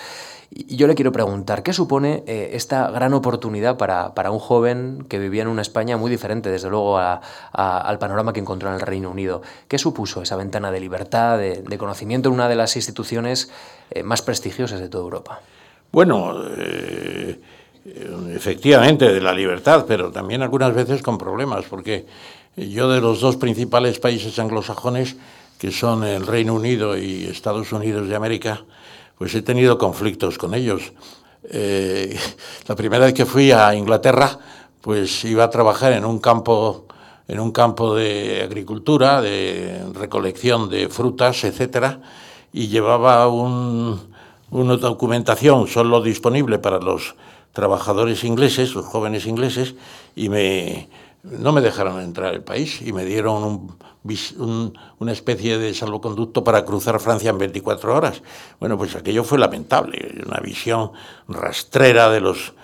[0.54, 5.06] Y yo le quiero preguntar, ¿qué supone eh, esta gran oportunidad para, para, un joven
[5.08, 8.82] que vivía en una España muy diferente, desde luego, al panorama que encontró en el
[8.82, 9.40] Reino Unido?
[9.66, 13.50] ¿Qué supuso esa ventana de libertad, de, conocimiento en una de las instituciones
[13.90, 15.40] eh, más prestigiosas de toda Europa?
[15.90, 17.40] Bueno, eh,
[18.34, 22.04] efectivamente, de la libertad, pero también algunas veces con problemas, porque
[22.56, 25.16] yo de los dos principales países anglosajones,
[25.58, 28.64] que son el Reino Unido y Estados Unidos de América,
[29.22, 30.94] pues he tenido conflictos con ellos.
[31.44, 32.18] Eh,
[32.66, 34.36] la primera vez que fui a Inglaterra,
[34.80, 36.86] pues iba a trabajar en un campo,
[37.28, 42.00] en un campo de agricultura, de recolección de frutas, etcétera,
[42.52, 47.14] y llevaba una documentación solo disponible para los
[47.52, 49.76] trabajadores ingleses, los jóvenes ingleses,
[50.16, 50.88] y me,
[51.22, 53.76] no me dejaron entrar al país y me dieron
[54.98, 58.22] una especie de salvoconducto para cruzar Francia en 24 horas.
[58.58, 60.92] Bueno, pues aquello fue lamentable, una visión
[61.28, 62.54] rastrera de los,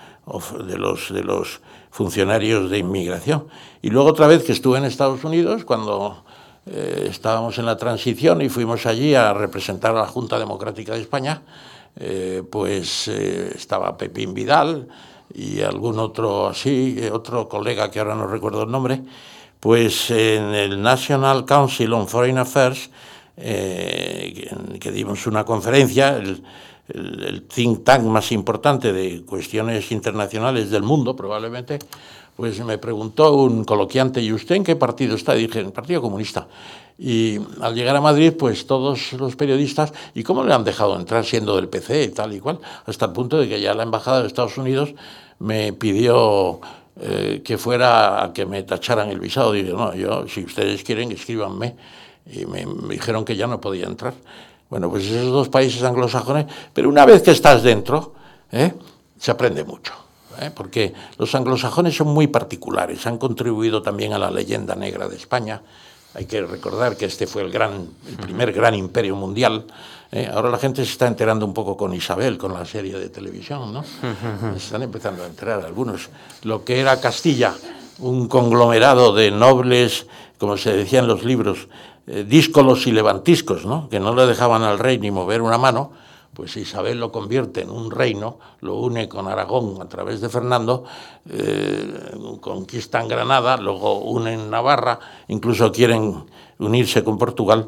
[0.67, 3.47] de los, de los funcionarios de inmigración.
[3.81, 6.25] Y luego otra vez que estuve en Estados Unidos, cuando
[6.65, 11.01] eh, estábamos en la transición y fuimos allí a representar a la Junta Democrática de
[11.01, 11.41] España,
[11.95, 14.87] eh, pues eh, estaba Pepín Vidal,
[15.33, 19.01] y algún otro así, eh, otro colega que ahora no recuerdo el nombre,
[19.59, 22.89] pues en el National Council on Foreign Affairs,
[23.37, 26.43] eh, que, dimos una conferencia, el,
[26.89, 31.79] el, think tank más importante de cuestiones internacionales del mundo, probablemente,
[32.35, 35.35] pues me preguntó un coloquiante, ¿y usted en qué partido está?
[35.35, 36.47] Y dije, en el Partido Comunista.
[37.01, 41.23] Y al llegar a Madrid, pues todos los periodistas, ¿y cómo le han dejado entrar
[41.23, 42.59] siendo del PC y tal y cual?
[42.85, 44.93] Hasta el punto de que ya la Embajada de Estados Unidos
[45.39, 46.59] me pidió
[46.99, 49.53] eh, que fuera a que me tacharan el visado.
[49.53, 51.77] Dije, no, yo, si ustedes quieren, escríbanme.
[52.29, 54.13] Y me, dijeron que ya no podía entrar.
[54.69, 58.13] Bueno, pues esos dos países anglosajones, pero una vez que estás dentro,
[58.51, 58.73] ¿eh?
[59.17, 59.93] se aprende mucho.
[60.41, 60.51] ¿eh?
[60.53, 65.61] porque los anglosajones son muy particulares, han contribuido también a la leyenda negra de España.
[66.15, 69.65] Hay que recordar que este fue el, gran, el primer gran imperio mundial.
[70.11, 70.29] ¿eh?
[70.31, 73.71] ahora la gente se está enterando un poco con Isabel, con la serie de televisión,
[73.73, 73.83] ¿no?
[74.55, 76.09] Están empezando a enterar algunos.
[76.43, 77.53] Lo que era Castilla,
[77.99, 80.07] un conglomerado de nobles,
[80.39, 81.67] como se decía en los libros,
[82.07, 83.87] eh, díscolos y levantiscos, ¿no?
[83.87, 85.91] Que no le dejaban al rey ni mover una mano
[86.39, 90.85] pues Isabel lo convierte en un reino, lo une con Aragón a través de Fernando,
[91.29, 94.97] eh, conquistan Granada, luego unen Navarra,
[95.27, 96.23] incluso quieren
[96.59, 97.65] unirse con Portugal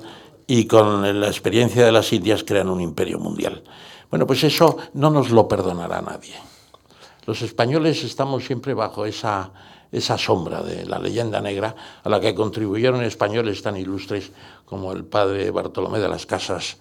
[0.47, 3.61] y con la experiencia de las Indias crean un imperio mundial.
[4.09, 6.35] Bueno, pues eso no nos lo perdonará nadie.
[7.25, 9.51] Los españoles estamos siempre bajo esa,
[9.91, 14.31] esa sombra de la leyenda negra a la que contribuyeron españoles tan ilustres
[14.63, 16.77] como el padre Bartolomé de las Casas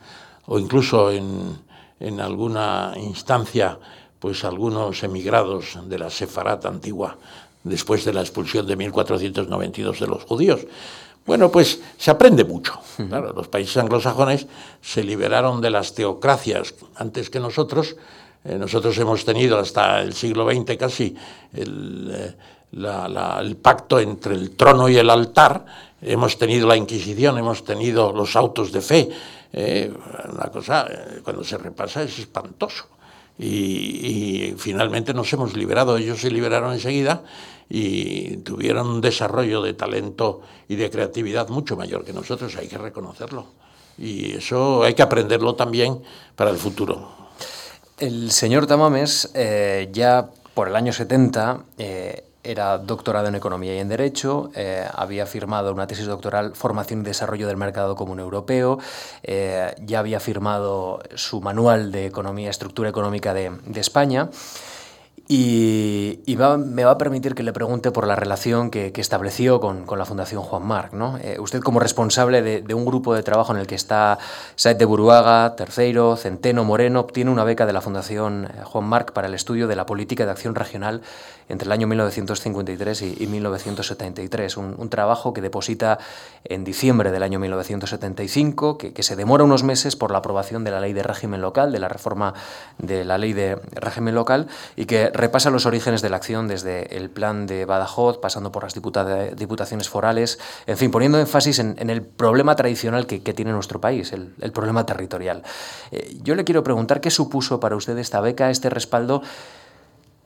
[0.47, 1.59] o incluso en,
[2.01, 3.79] en alguna instancia
[4.19, 7.17] pues algunos emigrados de la Sefarat antigua
[7.65, 10.61] después de la expulsión de 1492 de los judíos.
[11.27, 12.81] Bueno, pues se aprende mucho.
[13.09, 14.47] Claro, los países anglosajones
[14.83, 17.97] se liberaron de las teocracias antes que nosotros.
[18.45, 21.15] Eh, nosotros hemos tenido hasta el siglo XX casi
[21.53, 22.35] el,
[22.73, 25.65] eh, el pacto entre el trono y el altar.
[26.03, 29.09] Hemos tenido la Inquisición, hemos tenido los autos de fe,
[29.53, 29.93] eh,
[30.33, 32.87] una cosa, eh, cuando se repasa, es espantoso.
[33.39, 37.23] Y, finalmente nos hemos liberado, ellos se liberaron enseguida
[37.71, 42.77] y tuvieron un desarrollo de talento y de creatividad mucho mayor que nosotros, hay que
[42.77, 43.47] reconocerlo.
[43.97, 46.03] Y eso hay que aprenderlo también
[46.37, 47.31] para el futuro.
[47.99, 51.65] El señor Tamames eh, ya por el año 70
[52.43, 57.05] era doctorado en Economía y en Derecho, eh, había firmado una tesis doctoral Formación y
[57.05, 58.79] Desarrollo del Mercado Común Europeo,
[59.23, 64.31] eh, ya había firmado su manual de Economía, Estructura Económica de, España.
[65.33, 70.05] Y, me va a permitir que le pregunte por la relación que, estableció con, la
[70.05, 70.93] Fundación Juan Marc.
[70.93, 71.19] ¿no?
[71.19, 74.19] Eh, usted como responsable de, un grupo de trabajo en el que está
[74.57, 79.13] Said de Buruaga, Terceiro, Centeno, Moreno, obtiene una beca de la Fundación eh, Juan Marc
[79.13, 81.03] para el estudio de la política de acción regional
[81.49, 84.57] entre el año 1953 y, 1973.
[84.57, 85.99] Un, trabajo que deposita
[86.45, 90.71] en diciembre del año 1975, que, que se demora unos meses por la aprobación de
[90.71, 92.35] la ley de régimen local, de la reforma
[92.79, 96.97] de la ley de régimen local, y que repasa los orígenes de la acción desde
[96.97, 102.03] el plan de Badajoz, pasando por las diputaciones forales, en fin, poniendo énfasis en, el
[102.03, 105.43] problema tradicional que, tiene nuestro país, el, problema territorial.
[105.93, 109.23] Eh, yo le quiero preguntar qué supuso para usted esta beca, este respaldo,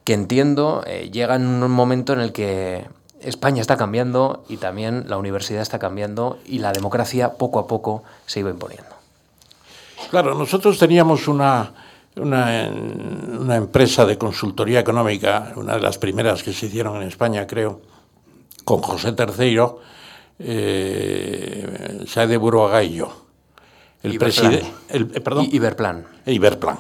[0.05, 2.87] que entiendo eh, llega en un momento en el que
[3.21, 8.03] España está cambiando y también la universidad está cambiando y la democracia poco a poco
[8.27, 8.95] se iba imponiendo.
[10.11, 11.73] Claro, nosotros teníamos una
[12.17, 12.71] una,
[13.41, 17.81] una, empresa de consultoría económica, una de las primeras que se hicieron en España, creo,
[18.65, 19.61] con José III,
[20.39, 23.25] eh, de Buruaga y yo.
[24.03, 26.07] El presidente, eh, perdón, Iberplan.
[26.27, 26.79] Iberplan.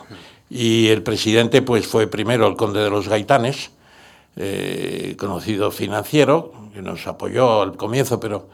[0.51, 3.70] Y el presidente, pues, fue primero el conde de los Gaitanes,
[4.37, 8.49] eh, conocido financiero, que nos apoyó al comienzo, pero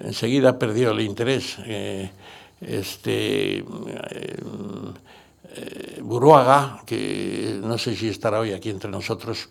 [0.00, 1.56] enseguida perdió el interés.
[1.64, 2.10] Eh,
[2.60, 3.64] este eh,
[6.02, 9.48] Buruaga, que no sé si estará hoy aquí entre nosotros,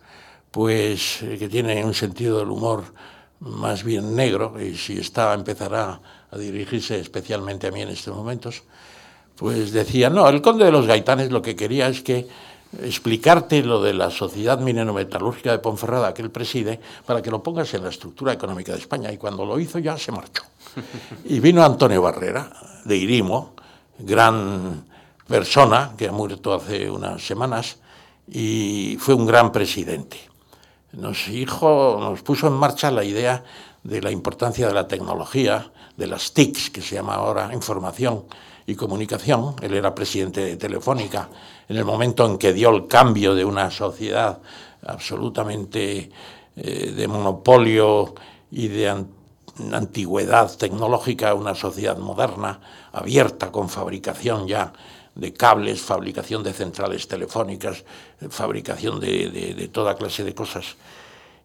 [0.52, 2.84] pues eh, que tiene un sentido del humor
[3.40, 8.64] más bien negro, y si está empezará a dirigirse especialmente a mí en estos momentos,
[9.36, 12.28] pues decía, no, el conde de los gaitanes lo que quería es que
[12.84, 17.74] explicarte lo de la Sociedad Minero-Metalúrgica de Ponferrada que él preside para que lo pongas
[17.74, 19.12] en la estructura económica de España.
[19.12, 20.44] Y cuando lo hizo ya se marchó.
[21.26, 22.52] Y vino Antonio Barrera,
[22.86, 23.56] de Irimo,
[24.00, 24.86] gran
[25.32, 27.78] persona que ha muerto hace unas semanas
[28.28, 30.18] y fue un gran presidente.
[30.92, 33.42] Nos, hijo, nos puso en marcha la idea
[33.82, 38.26] de la importancia de la tecnología, de las TICs, que se llama ahora Información
[38.68, 39.56] y Comunicación.
[39.62, 41.30] Él era presidente de Telefónica
[41.70, 44.38] en el momento en que dio el cambio de una sociedad
[44.86, 46.12] absolutamente
[46.58, 48.16] eh, de monopolio
[48.52, 49.06] y de
[49.72, 52.60] antigüedad tecnológica a una sociedad moderna,
[52.92, 54.74] abierta, con fabricación ya
[55.16, 57.84] de cables, fabricación de centrales telefónicas,
[58.30, 60.76] fabricación de, toda clase de cosas.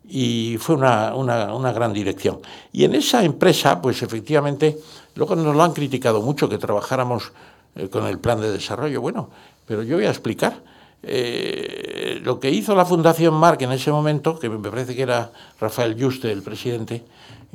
[0.09, 2.39] Y fue una, gran dirección.
[2.73, 4.79] Y en esa empresa, pues efectivamente,
[5.15, 7.33] luego nos lo han criticado mucho que trabajáramos
[7.75, 9.01] eh, con el plan de desarrollo.
[9.01, 9.31] Bueno,
[9.67, 10.63] pero yo voy a explicar.
[11.03, 15.31] Eh, lo que hizo la Fundación Marc en ese momento, que me parece que era
[15.61, 17.05] Rafael Juste, el presidente,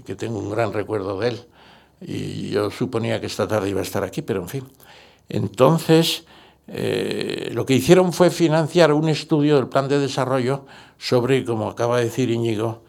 [0.06, 1.45] que tengo un gran recuerdo de él,
[2.02, 4.63] y yo suponía que esta tarde iba a estar aquí, pero en fin.
[5.34, 6.26] Entonces,
[6.67, 10.65] eh, lo que hicieron fue financiar un estudio del plan de desarrollo
[10.98, 12.84] sobre, como acaba de decir Íñigo,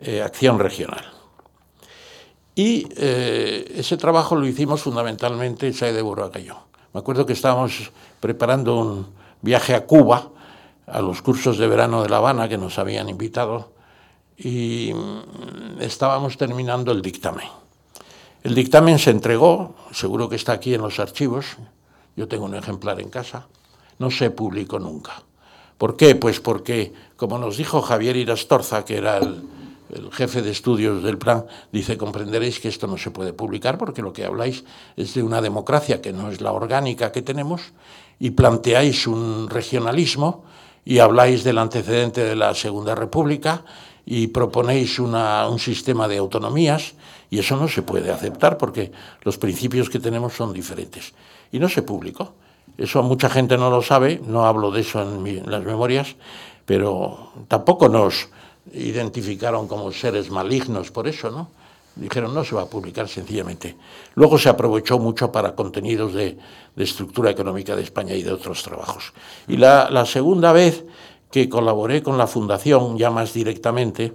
[0.00, 1.04] eh, acción regional.
[2.54, 6.66] Y eh, ese trabajo lo hicimos fundamentalmente Sae de Burroaca y yo.
[6.94, 9.06] Me acuerdo que estábamos preparando un
[9.42, 10.30] viaje a Cuba,
[10.86, 13.72] a los cursos de verano de La Habana que nos habían invitado,
[14.36, 17.48] y mm, estábamos terminando el dictamen.
[18.44, 21.56] El dictamen se entregó, seguro que está aquí en los archivos,
[22.18, 23.46] yo tengo un ejemplar en casa,
[24.00, 25.22] no se publicó nunca.
[25.78, 26.16] ¿Por qué?
[26.16, 29.44] Pues porque, como nos dijo Javier Irastorza, que era el,
[30.10, 34.12] jefe de estudios del plan, dice, comprenderéis que esto no se puede publicar porque lo
[34.12, 34.64] que habláis
[34.96, 37.62] es de una democracia que no es la orgánica que tenemos
[38.18, 40.44] y planteáis un regionalismo
[40.84, 43.64] y habláis del antecedente de la Segunda República
[44.04, 46.94] y proponéis un sistema de autonomías
[47.30, 48.90] y eso no se puede aceptar porque
[49.22, 51.14] los principios que tenemos son diferentes
[51.52, 52.32] y no se publicó.
[52.76, 56.14] Eso mucha gente no lo sabe, no hablo de eso en, las memorias,
[56.64, 58.28] pero tampoco nos
[58.72, 61.48] identificaron como seres malignos por eso, ¿no?
[61.96, 63.74] Dijeron, no se va a publicar sencillamente.
[64.14, 66.38] Luego se aprovechó mucho para contenidos de,
[66.76, 69.12] estructura económica de España y de otros trabajos.
[69.48, 70.84] Y la, la, segunda vez
[71.32, 74.14] que colaboré con la Fundación, ya más directamente,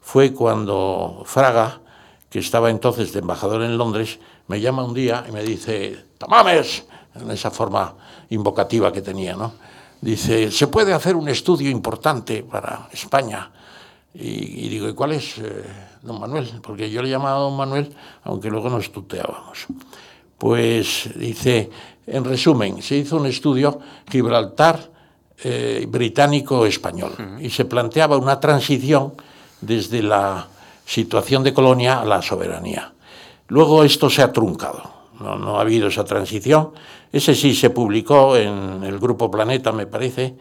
[0.00, 1.80] fue cuando Fraga,
[2.30, 6.84] que estaba entonces de embajador en Londres, me llama un día y me dice, Tamames,
[7.14, 7.94] en esa forma
[8.30, 9.52] invocativa que tenía, ¿no?
[10.00, 13.50] Dice, se puede hacer un estudio importante para España.
[14.14, 15.64] Y, digo, ¿y cuál es, eh,
[16.02, 16.60] don Manuel?
[16.62, 19.66] Porque yo le llamaba don Manuel, aunque luego nos tuteábamos.
[20.38, 21.70] Pues dice,
[22.06, 23.80] en resumen, se hizo un estudio
[24.10, 24.90] Gibraltar
[25.42, 29.14] eh, británico-español y se planteaba una transición
[29.60, 30.48] desde la
[30.86, 32.92] situación de colonia a la soberanía.
[33.48, 34.82] Luego esto se ha truncado,
[35.20, 36.70] no, ha habido esa transición.
[37.12, 40.36] Ese sí se publicó en el Grupo Planeta, me parece,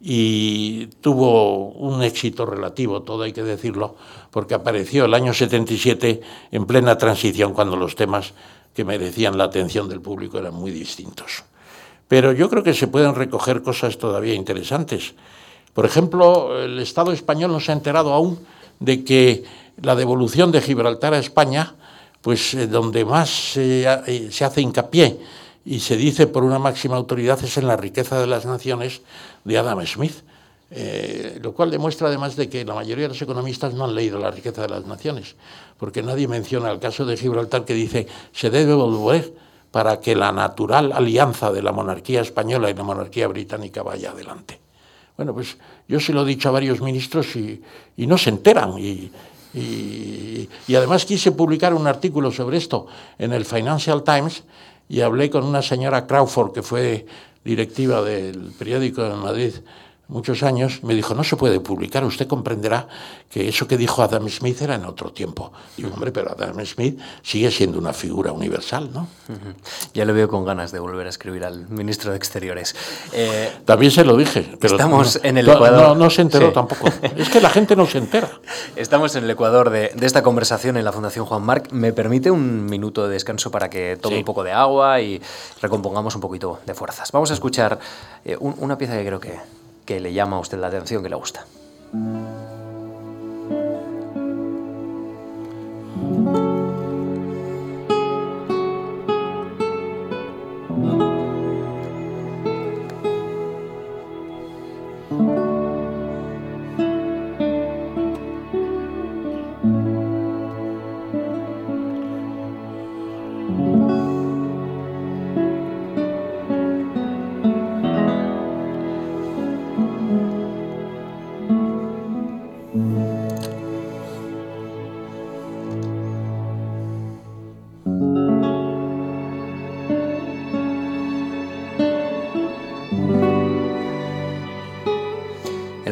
[0.00, 3.96] y tuvo un éxito relativo, todo hay que decirlo,
[4.30, 8.32] porque apareció el año 77 en plena transición cuando los temas
[8.74, 11.44] que merecían la atención del público eran muy distintos.
[12.06, 15.14] Pero yo creo que se pueden recoger cosas todavía interesantes.
[15.74, 18.38] Por ejemplo, el Estado español no se ha enterado aún
[18.80, 19.44] de que
[19.80, 21.74] la devolución de Gibraltar a España,
[22.28, 25.18] pues eh, donde más se, eh, se hace hincapié
[25.64, 29.00] y se dice por una máxima autoridad es en la riqueza de las naciones
[29.44, 30.12] de Adam Smith,
[30.70, 34.18] eh, lo cual demuestra además de que la mayoría de los economistas no han leído
[34.18, 35.36] la riqueza de las naciones,
[35.78, 39.32] porque nadie menciona el caso de Gibraltar que dice se debe volver
[39.70, 44.60] para que la natural alianza de la monarquía española y la monarquía británica vaya adelante.
[45.16, 45.56] Bueno, pues
[45.88, 47.62] yo se lo he dicho a varios ministros y,
[47.96, 48.78] no se enteran.
[48.78, 49.10] Y,
[49.58, 52.86] y, además quise publicar un artículo sobre esto
[53.18, 54.44] en el Financial Times
[54.88, 57.06] y hablé con una señora Crawford, que fue
[57.44, 59.52] directiva del periódico de Madrid
[60.08, 62.88] muchos años, me dijo, no se puede publicar, usted comprenderá
[63.30, 65.52] que eso que dijo Adam Smith era en otro tiempo.
[65.76, 69.06] Digo, hombre, pero Adam Smith sigue siendo una figura universal, ¿no?
[69.92, 72.74] Ya le veo con ganas de volver a escribir al ministro de Exteriores.
[73.12, 75.96] Eh, También se lo dije, pero estamos en el Ecuador.
[75.96, 76.88] No, se enteró tampoco.
[77.16, 78.30] Es que la gente no se entera.
[78.76, 81.70] Estamos en el Ecuador de, esta conversación en la Fundación Juan Marc.
[81.72, 85.20] ¿Me permite un minuto de descanso para que tome un poco de agua y
[85.60, 87.12] recompongamos un poquito de fuerzas?
[87.12, 87.78] Vamos a escuchar
[88.24, 89.38] eh, una pieza que creo que
[89.88, 91.46] que le llama a usted la atención, que le gusta.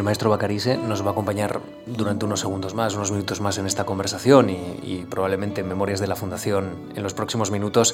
[0.07, 3.85] Maestro Bacarise nos va a acompañar durante unos segundos más, unos minutos más en esta
[3.85, 7.92] conversación y, probablemente en Memorias de la Fundación en los próximos minutos.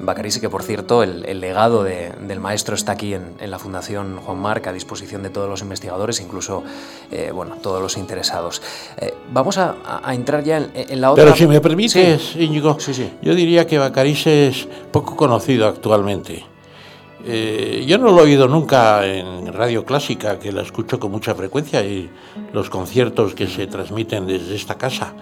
[0.00, 4.66] Bacarise, que por cierto, el, legado del maestro está aquí en, la Fundación Juan Marc,
[4.66, 6.64] a disposición de todos los investigadores, incluso
[7.12, 8.60] eh, bueno, todos los interesados.
[8.96, 9.76] Eh, vamos a,
[10.12, 11.24] entrar ya en, la otra...
[11.24, 13.12] Pero si me permites, Íñigo, sí, sí.
[13.22, 16.55] yo diría que Bacarise es poco conocido actualmente.
[17.28, 21.34] Eh, yo no lo he oído nunca en radio clásica, que la escucho con mucha
[21.34, 22.08] frecuencia, y
[22.52, 25.12] los conciertos que se transmiten desde esta casa.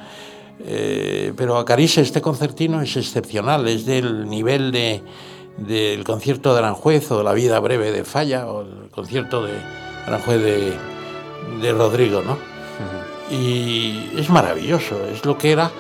[0.61, 5.03] Eh, pero Acarice, este concertino es excepcional, es del nivel de,
[5.57, 9.55] del concierto de Aranjuez o de La vida breve de Falla o el concierto de
[10.07, 10.75] Aranjuez de,
[11.63, 12.37] de Rodrigo, ¿no?
[13.31, 15.71] Y es maravilloso, es lo que era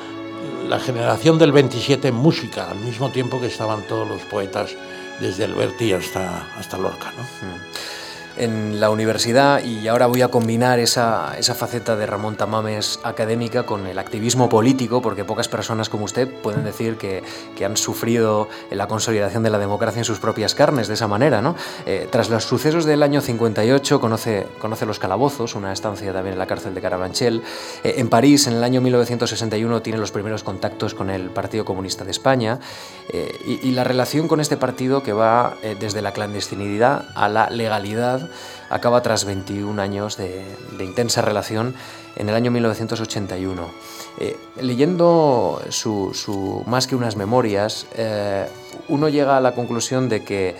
[0.70, 4.74] la generación del 27 en música, al mismo tiempo que estaban todos los poetas
[5.20, 7.12] desde Alberti hasta, hasta Lorca.
[7.16, 7.24] ¿no?
[8.36, 13.64] En la universidad y ahora voy a combinar esa, esa, faceta de Ramón Tamames académica
[13.64, 17.22] con el activismo político, porque pocas personas como usted pueden decir que,
[17.56, 21.40] que han sufrido la consolidación de la democracia en sus propias carnes de esa manera.
[21.40, 21.54] ¿no?
[21.86, 26.38] Eh, tras los sucesos del año 58 conoce, conoce los calabozos, una estancia también en
[26.38, 27.42] la cárcel de Carabanchel.
[27.84, 32.04] Eh, en París, en el año 1961, tiene los primeros contactos con el Partido Comunista
[32.04, 32.58] de España
[33.08, 37.50] eh, y, y, la relación con este partido que va desde la clandestinidad a la
[37.50, 38.23] legalidad
[38.70, 40.44] acaba tras 21 años de,
[40.80, 41.74] intensa relación
[42.16, 43.70] en el año 1981.
[44.20, 48.46] Eh, leyendo su, Más que unas memorias, eh,
[48.88, 50.56] uno llega a la conclusión de que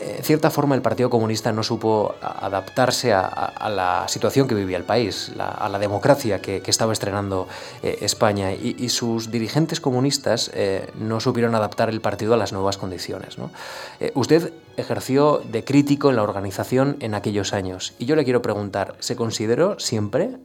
[0.00, 4.84] en cierta forma el Partido Comunista no supo adaptarse a, la situación que vivía el
[4.84, 7.48] país, a la democracia que, estaba estrenando
[7.82, 12.76] eh, España y, sus dirigentes comunistas eh, no supieron adaptar el partido a las nuevas
[12.76, 13.36] condiciones.
[14.00, 18.42] Eh, usted ejerció de crítico en la organización en aquellos años y yo le quiero
[18.42, 20.36] preguntar, ¿se consideró siempre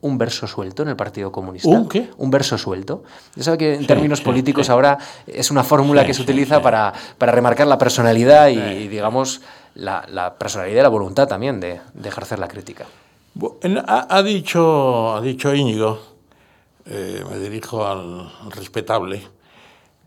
[0.00, 1.68] un verso suelto en el Partido Comunista?
[1.68, 2.08] ¿Un qué?
[2.16, 3.02] Un verso suelto.
[3.34, 7.32] Ya sabe que en términos políticos ahora es una fórmula que se utiliza para, para
[7.32, 9.42] remarcar la personalidad y digamos,
[9.74, 12.86] la, personalidad y la voluntad también de, ejercer la crítica.
[13.86, 15.98] Ha, dicho, ha dicho Íñigo,
[16.86, 19.22] eh, me dirijo al respetable,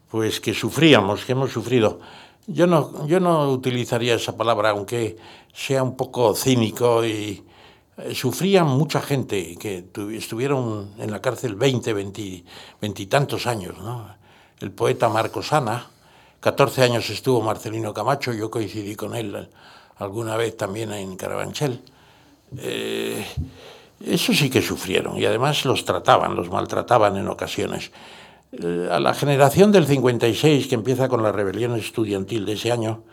[0.09, 1.99] pues que sufríamos, que hemos sufrido.
[2.47, 5.17] Yo no, yo no utilizaría esa palabra, aunque
[5.53, 7.43] sea un poco cínico y
[7.97, 12.43] eh, sufrían mucha gente que estuvieron en la cárcel 20, 20,
[12.79, 13.75] veintitantos años.
[14.59, 15.87] El poeta Marcos Ana,
[16.39, 19.49] 14 años estuvo Marcelino Camacho, yo coincidí con él
[19.97, 21.81] alguna vez también en Carabanchel.
[22.57, 23.25] Eh,
[24.05, 27.91] eso sí que sufrieron y además los trataban, los maltrataban en ocasiones.
[28.51, 33.03] Eh, a la generación del 56, que empieza con la rebelión estudiantil de ese año,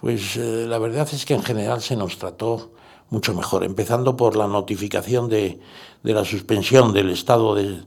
[0.00, 2.72] pues eh, la verdad es que en general se nos trató
[3.10, 5.60] mucho mejor, empezando por la notificación de,
[6.02, 7.80] la suspensión del estado de,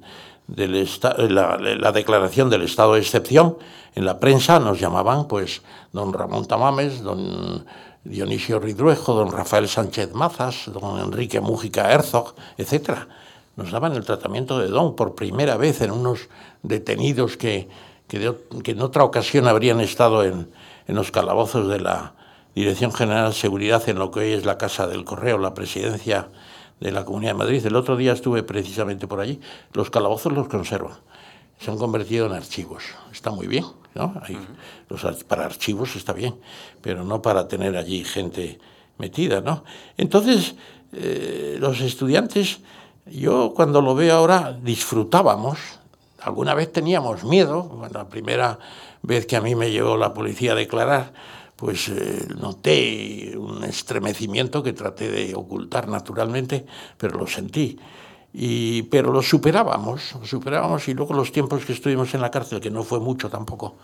[0.47, 0.87] del
[1.29, 3.57] la, la, declaración del estado de excepción.
[3.95, 7.65] En la prensa nos llamaban, pues, don Ramón Tamames, don
[8.03, 13.07] Dionisio Ridruejo, don Rafael Sánchez Mazas, don Enrique Mújica Herzog, etc.
[13.55, 16.29] Nos daban el tratamiento de don por primera vez en unos
[16.61, 17.67] detenidos que,
[18.07, 20.49] que, en otra ocasión habrían estado en,
[20.87, 22.13] en los calabozos de la
[22.53, 26.29] Dirección General de Seguridad en lo que hoy es la Casa del Correo, la presidencia
[26.79, 27.65] de la Comunidad de Madrid.
[27.65, 29.39] El otro día estuve precisamente por allí.
[29.73, 30.97] Los calabozos los conservan.
[31.59, 32.83] Se han convertido en archivos.
[33.11, 33.65] Está muy bien.
[33.95, 34.21] ¿no?
[34.89, 36.35] los, para archivos está bien,
[36.81, 38.59] pero no para tener allí gente
[38.97, 39.63] metida, ¿no?
[39.97, 40.55] Entonces,
[40.91, 42.59] eh, los estudiantes,
[43.05, 45.59] yo cuando lo veo ahora, disfrutábamos,
[46.19, 48.59] alguna vez teníamos miedo, la primera
[49.01, 51.13] vez que a mí me llevó la policía a declarar,
[51.55, 56.65] pues eh, noté un estremecimiento que traté de ocultar naturalmente,
[56.97, 57.77] pero lo sentí.
[58.33, 62.59] Y, pero lo superábamos, lo superábamos y luego los tiempos que estuvimos en la cárcel,
[62.59, 63.75] que no fue mucho tampoco,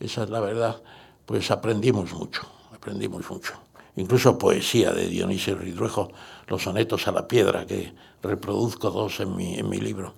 [0.00, 0.82] esa es la verdad,
[1.24, 2.42] pues aprendimos mucho,
[2.74, 3.54] aprendimos mucho.
[3.94, 6.10] Incluso poesía de Dionisio Ridruejo,
[6.48, 7.92] los sonetos a la piedra, que
[8.22, 10.14] reproduzco dos en mi, en mi libro.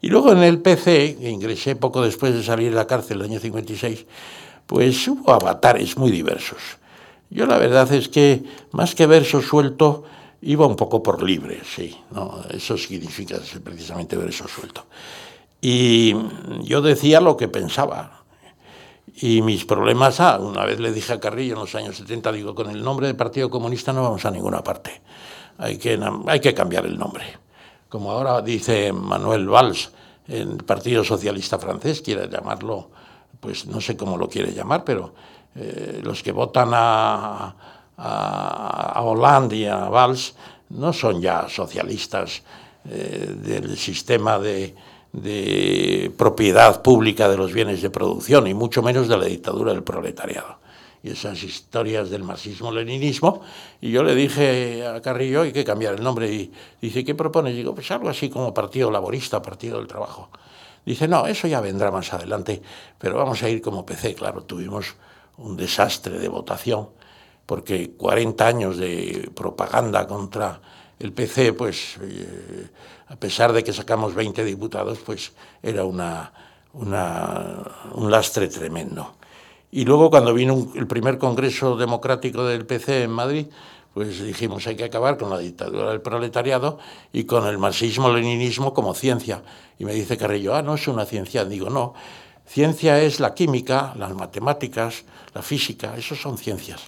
[0.00, 3.30] Y luego en el PC, que ingresé poco después de salir de la cárcel, el
[3.30, 4.06] año 56,
[4.66, 6.58] pues hubo avatares muy diversos.
[7.30, 8.42] Yo la verdad es que,
[8.72, 10.04] más que verso suelto,
[10.44, 12.42] Iba un poco por libre, sí, ¿no?
[12.50, 14.86] eso significa precisamente ver eso suelto.
[15.60, 16.16] Y
[16.62, 18.24] yo decía lo que pensaba.
[19.14, 22.56] Y mis problemas, ah, una vez le dije a Carrillo en los años 70, digo,
[22.56, 25.00] con el nombre de Partido Comunista no vamos a ninguna parte.
[25.58, 27.24] Hay que, hay que cambiar el nombre.
[27.88, 29.92] Como ahora dice Manuel Valls,
[30.26, 32.90] el Partido Socialista francés, quiere llamarlo,
[33.42, 35.12] pues no sé cómo lo quiere llamar, pero
[35.54, 37.54] eh, los que votan a
[38.02, 40.34] a, Hollande y a Valls
[40.70, 42.42] no son ya socialistas
[42.88, 44.74] eh, del sistema de,
[46.16, 50.60] propiedad pública de los bienes de producción y mucho menos de la dictadura del proletariado.
[51.02, 53.42] Y esas historias del marxismo-leninismo,
[53.80, 57.56] y yo le dije a Carrillo, hay que cambiar el nombre, y dice, ¿qué propones?
[57.56, 60.30] Digo, pues algo así como Partido Laborista, Partido del Trabajo.
[60.84, 62.60] Dice, no, eso ya vendrá más adelante,
[62.98, 64.96] pero vamos a ir como PC, claro, tuvimos
[65.38, 66.88] un desastre de votación
[67.46, 70.60] porque 40 años de propaganda contra
[70.98, 72.68] el PC, pues eh,
[73.08, 76.32] a pesar de que sacamos 20 diputados, pues era una,
[76.72, 79.16] un lastre tremendo.
[79.70, 83.46] Y luego cuando vino el primer Congreso Democrático del PC en Madrid,
[83.94, 86.78] pues dijimos hay que acabar con la dictadura del proletariado
[87.12, 89.42] y con el marxismo-leninismo como ciencia.
[89.78, 91.44] Y me dice Carrillo, ah, no es una ciencia.
[91.44, 91.94] Digo, no,
[92.46, 96.82] ciencia es la química, las matemáticas, la física, eso son ciencias.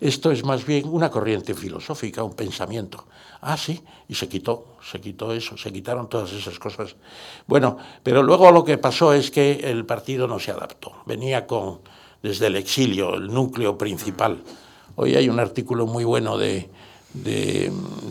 [0.00, 3.04] Esto es más bien una corriente filosófica, un pensamiento.
[3.42, 6.96] Ah, sí, y se quitó, se quitó eso, se quitaron todas esas cosas.
[7.46, 11.02] Bueno, pero luego lo que pasó es que el partido no se adaptó.
[11.04, 11.80] Venía con,
[12.22, 14.42] desde el exilio, el núcleo principal.
[15.02, 16.68] Hoy hay un artículo muy bueno de,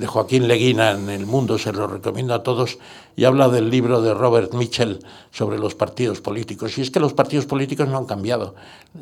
[0.08, 2.80] Joaquín Leguina en El Mundo, se lo recomiendo a todos,
[3.16, 4.98] y habla del libro de Robert Mitchell
[5.30, 6.80] sobre los partidos políticos.
[6.80, 8.56] Y es que los partidos políticos no han cambiado,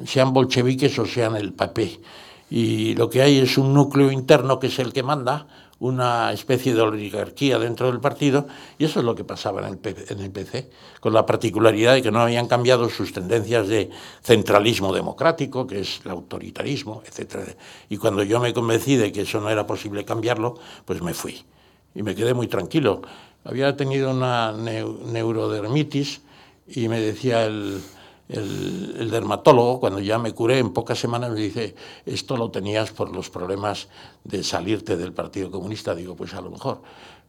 [0.05, 2.01] sean bolcheviques o sean el papé
[2.49, 5.47] y lo que hay es un núcleo interno que es el que manda,
[5.79, 8.47] una especie de oligarquía dentro del partido,
[8.77, 9.73] y eso es lo que pasaba en
[10.19, 10.69] el, PC,
[10.99, 13.89] con la particularidad de que no habían cambiado sus tendencias de
[14.23, 17.55] centralismo democrático, que es el autoritarismo, etc.
[17.89, 20.55] Y cuando yo me convencí de que eso no era posible cambiarlo,
[20.85, 21.43] pues me fui.
[21.93, 23.01] Y me quedé muy tranquilo.
[23.43, 26.21] Había tenido una neurodermitis
[26.67, 27.81] y me decía el,
[28.29, 31.75] el, dermatólogo, cuando ya me curé en pocas semanas, me dice,
[32.05, 33.87] esto lo tenías por los problemas
[34.23, 35.95] de salirte del Partido Comunista.
[35.95, 36.81] Digo, pues a lo mejor.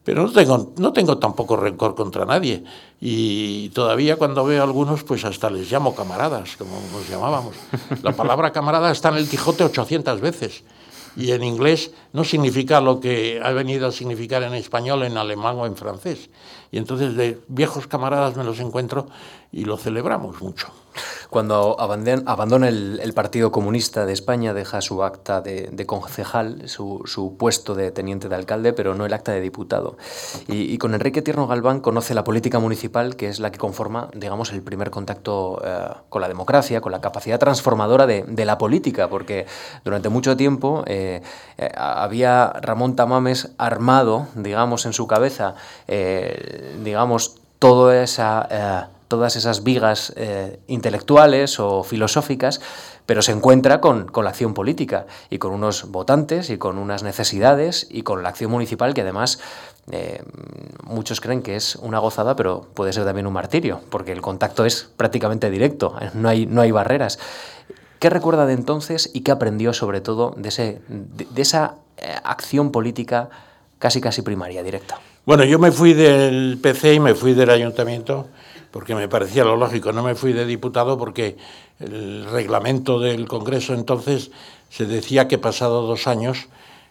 [0.04, 2.64] Pero no tengo, no tengo tampoco rencor contra nadie.
[3.00, 7.54] Y todavía cuando veo a algunos, pues hasta les llamo camaradas, como nos llamábamos.
[8.02, 10.64] La palabra camarada está en el Quijote 800 veces.
[11.14, 15.56] Y en inglés no significa lo que ha venido a significar en español, en alemán
[15.58, 16.30] o en francés.
[16.70, 19.08] Y entonces de viejos camaradas me los encuentro
[19.52, 20.72] y lo celebramos mucho.
[21.30, 27.90] Cuando abandona el, Partido Comunista de España, deja su acta de, concejal, su, puesto de
[27.90, 29.96] teniente de alcalde, pero no el acta de diputado.
[30.46, 34.52] Y, con Enrique Tierno Galván conoce la política municipal, que es la que conforma, digamos,
[34.52, 39.46] el primer contacto eh, con la democracia, con la capacidad transformadora de, la política, porque
[39.84, 41.22] durante mucho tiempo eh,
[41.58, 45.54] eh, había Ramón Tamames armado, digamos, en su cabeza,
[46.82, 52.60] digamos, toda esa todas esas vigas eh, intelectuales o filosóficas,
[53.06, 57.86] pero se encuentra con, la acción política y con unos votantes y con unas necesidades
[57.90, 59.40] y con la acción municipal que además
[59.90, 60.22] eh,
[60.84, 64.66] muchos creen que es una gozada, pero puede ser también un martirio, porque el contacto
[64.66, 67.18] es prácticamente directo, no hay, no hay barreras.
[67.98, 72.70] ¿Qué recuerda de entonces y qué aprendió sobre todo de, ese, de esa eh, acción
[72.70, 73.30] política
[73.78, 75.00] casi casi primaria, directa?
[75.24, 78.28] Bueno, yo me fui del PC y me fui del ayuntamiento
[78.70, 79.92] porque me parecía lo lógico.
[79.92, 81.36] No me fui de diputado porque
[81.80, 84.30] el reglamento del Congreso entonces
[84.70, 86.48] se decía que pasado dos años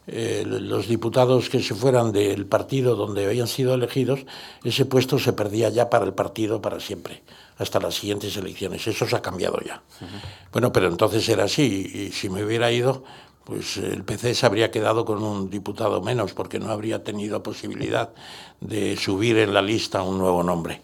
[0.09, 4.25] eh, los diputados que se fueran del partido donde habían sido elegidos,
[4.63, 7.23] ese puesto se perdía ya para el partido para siempre,
[7.57, 8.87] hasta las siguientes elecciones.
[8.87, 9.81] Eso se ha cambiado ya.
[10.53, 13.03] Bueno, pero entonces era así, y si me hubiera ido,
[13.43, 18.11] pues el PC se habría quedado con un diputado menos, porque no habría tenido posibilidad
[18.61, 20.81] de subir en la lista un nuevo nombre.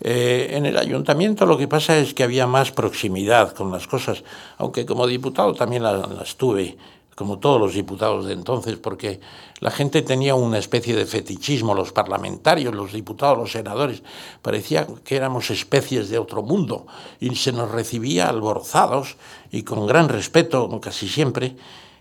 [0.00, 4.24] Eh, en el ayuntamiento lo que pasa es que había más proximidad con las cosas,
[4.58, 6.76] aunque como diputado también las, tuve,
[7.14, 9.20] como todos los diputados de entonces, porque
[9.60, 14.02] la gente tenía una especie de fetichismo, los parlamentarios, los diputados, los senadores,
[14.42, 16.86] parecía que éramos especies de otro mundo
[17.18, 19.16] y se nos recibía alborozados
[19.50, 21.56] y con gran respeto casi siempre,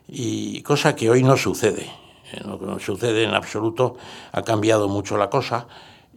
[0.08, 1.90] y cosa que hoy no sucede.
[2.34, 3.96] Eh, no sucede en absoluto,
[4.34, 5.68] ha cambiado mucho la cosa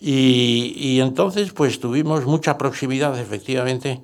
[0.01, 4.01] y, entonces, pues tuvimos mucha proximidad, efectivamente,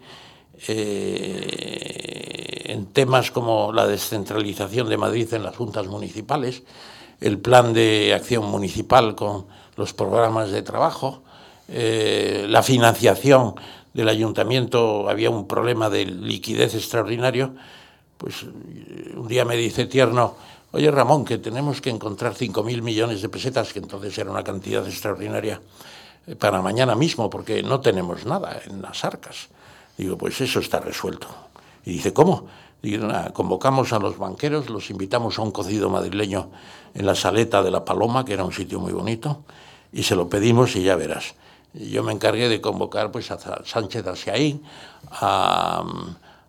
[0.66, 6.64] eh, en temas como la descentralización de Madrid en las juntas municipales,
[7.20, 11.22] el plan de acción municipal con los programas de trabajo,
[11.68, 13.54] eh, la financiación
[13.92, 17.54] del ayuntamiento, había un problema de liquidez extraordinario,
[18.18, 20.36] pues un día me dice Tierno,
[20.74, 24.84] oye Ramón, que tenemos que encontrar 5.000 millones de pesetas, que entonces era una cantidad
[24.86, 25.60] extraordinaria,
[26.26, 29.48] eh, para mañana mismo, porque no tenemos nada en las arcas.
[29.96, 31.28] Digo, pues eso está resuelto.
[31.84, 32.46] Y dice, ¿cómo?
[32.82, 36.50] Digo, convocamos a los banqueros, los invitamos a un cocido madrileño
[36.92, 39.44] en la saleta de la Paloma, que era un sitio muy bonito,
[39.92, 41.34] y se lo pedimos y ya verás.
[41.72, 44.62] Yo me encargué de convocar pues, a Sánchez Asiaín,
[45.10, 45.84] a,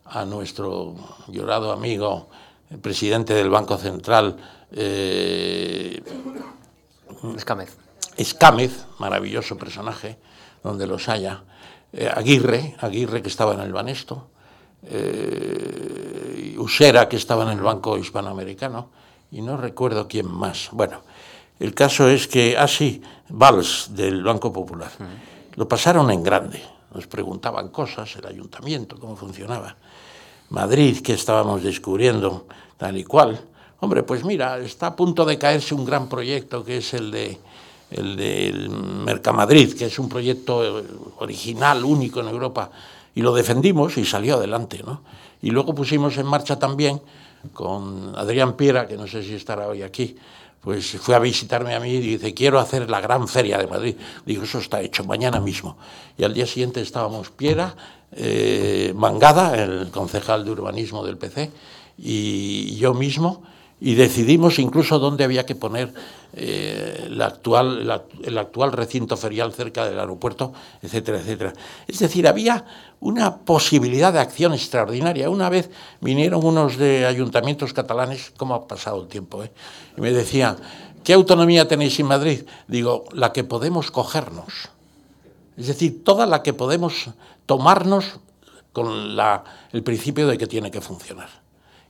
[0.05, 0.95] a nuestro
[1.27, 2.27] llorado amigo
[2.75, 4.35] el presidente del Banco Central.
[4.69, 6.03] Eh,
[7.37, 7.77] Escámez.
[8.17, 10.17] Escámez, maravilloso personaje,
[10.61, 11.43] donde los haya.
[11.93, 14.27] Eh, Aguirre, Aguirre que estaba en el Banesto.
[14.83, 18.89] Eh, Usera que estaba en el Banco Hispanoamericano.
[19.31, 20.67] Y no recuerdo quién más.
[20.73, 21.01] Bueno,
[21.59, 24.91] el caso es que, así, ah, Valls del Banco Popular.
[25.55, 26.61] Lo pasaron en grande.
[26.93, 29.77] Nos preguntaban cosas, el ayuntamiento, cómo funcionaba.
[30.49, 32.47] Madrid, que estábamos descubriendo
[32.77, 33.39] tal y cual.
[33.79, 37.37] Hombre, pues mira, está a punto de caerse un gran proyecto que es el de
[37.91, 40.83] el del Mercamadrid, que es un proyecto
[41.19, 42.71] original, único en Europa,
[43.13, 44.81] y lo defendimos y salió adelante.
[44.85, 45.01] ¿no?
[45.41, 47.01] Y luego pusimos en marcha también
[47.53, 50.15] con Adrián Piera, que no sé si estará hoy aquí,
[50.59, 53.95] pues fue a visitarme a mí y dice, quiero hacer la gran feria de Madrid.
[54.25, 55.77] Digo, eso está hecho, mañana mismo.
[56.17, 57.75] Y al día siguiente estábamos Piera,
[58.11, 61.51] eh, Mangada, el concejal de urbanismo del PC,
[61.97, 63.43] y yo mismo,
[63.79, 65.93] y decidimos incluso dónde había que poner
[66.33, 71.53] eh, la actual, el actual recinto ferial cerca del aeropuerto, etcétera, etcétera.
[71.87, 72.65] Es decir, había
[72.99, 75.29] una posibilidad de acción extraordinaria.
[75.29, 75.69] Una vez
[76.01, 79.43] vinieron unos de ayuntamientos catalanes, ¿cómo ha pasado el tiempo?
[79.43, 79.51] Eh?
[79.97, 80.57] Y me decían,
[81.03, 82.43] ¿qué autonomía tenéis en Madrid?
[82.67, 84.69] Digo, la que podemos cogernos.
[85.57, 87.09] Es decir, toda la que podemos
[87.45, 88.19] tomarnos
[88.73, 91.44] con la, el principio de que tiene que funcionar.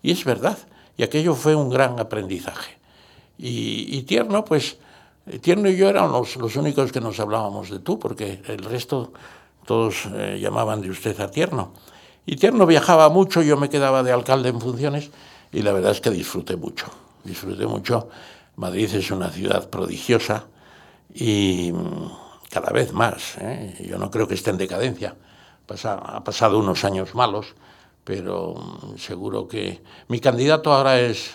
[0.06, 0.56] Y es verdad,
[0.98, 2.78] y aquello fue un gran aprendizaje.
[3.40, 4.78] Y, Tierno, pues,
[5.42, 9.14] Tierno y yo éramos los, únicos que nos hablábamos de tú, porque el resto
[9.66, 11.74] todos eh, llamaban de usted a Tierno.
[12.24, 15.10] Y Tierno viajaba mucho, yo me quedaba de alcalde en funciones
[15.52, 16.86] y la verdad es que disfruté mucho,
[17.24, 18.08] disfruté mucho.
[18.58, 20.46] Madrid es una ciudad prodigiosa
[21.16, 22.12] y mm,
[22.52, 23.88] cada vez más, ¿eh?
[23.90, 25.16] yo no creo que esté en decadencia,
[25.68, 27.56] ha pasado unos años malos,
[28.06, 31.34] pero mm, seguro que mi candidato ahora es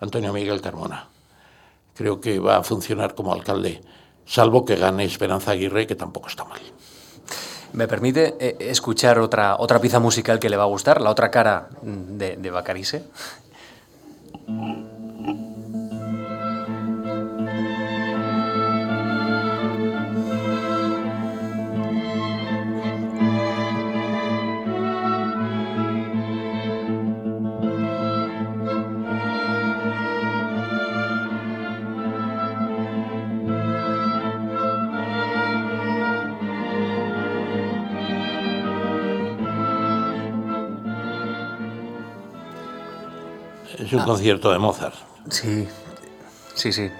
[0.00, 1.14] Antonio Miguel Carmona
[1.94, 3.80] creo que va a funcionar como alcalde,
[4.26, 6.60] salvo que gane Esperanza Aguirre, que tampoco está mal.
[7.72, 11.30] ¿Me permite eh, escuchar otra, otra pieza musical que le va a gustar, la otra
[11.30, 13.04] cara de, de Bacarise?
[43.94, 44.94] Es un concierto de Mozart.
[45.30, 45.68] Sí,
[46.54, 46.90] sí, sí.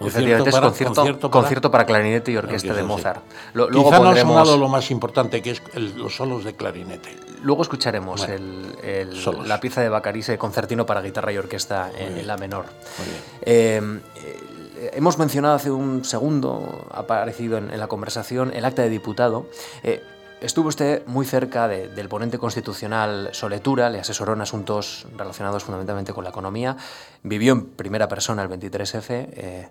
[0.00, 2.86] Efectivamente, es para- concierto, concierto para- concierto para clarinete y orquesta de sí.
[2.86, 3.20] Mozart.
[3.52, 6.44] Lo- luego, Quizá no ha pondremos- sonado lo más importante, que es el- los solos
[6.44, 7.16] de clarinete.
[7.42, 8.34] luego escucharemos Bueno,
[8.82, 12.66] el- la pieza de Bacarise, concertino para guitarra y orquesta en, la menor.
[12.98, 13.20] Bien.
[13.42, 18.82] Eh, eh, hemos mencionado hace un segundo, ha aparecido en, en la conversación, el acta
[18.82, 19.46] de diputado.
[19.82, 20.02] Eh,
[20.40, 26.12] estuvo usted muy cerca de- del ponente constitucional Soletura, le asesoró en asuntos relacionados fundamentalmente
[26.12, 26.76] con la economía,
[27.22, 29.68] vivió en primera persona el 23F eh,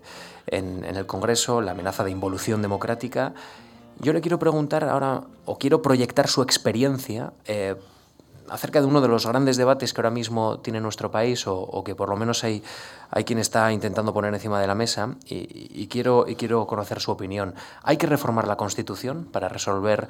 [0.47, 3.33] en, el Congreso, la amenaza de involución democrática.
[3.99, 7.75] Yo le quiero preguntar ahora, o quiero proyectar su experiencia eh,
[8.49, 11.95] acerca de uno de los grandes debates que ahora mismo tiene nuestro país, o, que
[11.95, 12.63] por lo menos hay,
[13.09, 17.11] hay quien está intentando poner encima de la mesa, y quiero, y quiero conocer su
[17.11, 17.55] opinión.
[17.83, 20.07] ¿Hay que reformar la Constitución para resolver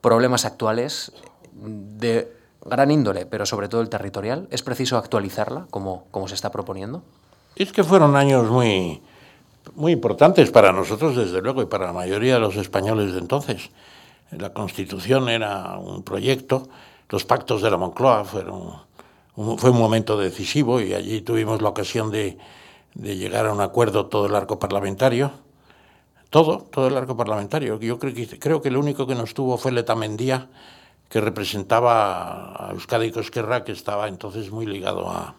[0.00, 1.12] problemas actuales
[1.52, 2.32] de
[2.64, 4.48] gran índole, pero sobre todo el territorial?
[4.50, 7.02] ¿Es preciso actualizarla como, como se está proponiendo?
[7.54, 9.00] Es que fueron años muy,
[9.74, 13.70] muy importantes para nosotros, desde luego, y para la mayoría de los españoles de entonces.
[14.30, 16.68] La Constitución era un proyecto,
[17.08, 18.72] los pactos de la Moncloa fueron,
[19.36, 22.36] un- fue un momento decisivo y allí tuvimos la ocasión de,
[22.94, 25.30] de llegar a un acuerdo todo el arco parlamentario.
[26.36, 27.80] Todo, todo el arco parlamentario.
[27.80, 30.50] Yo creo que, creo que lo único que nos tuvo fue Letamendía,
[31.08, 35.34] que representaba a Euskadi Cosquerra, que estaba entonces muy ligado a,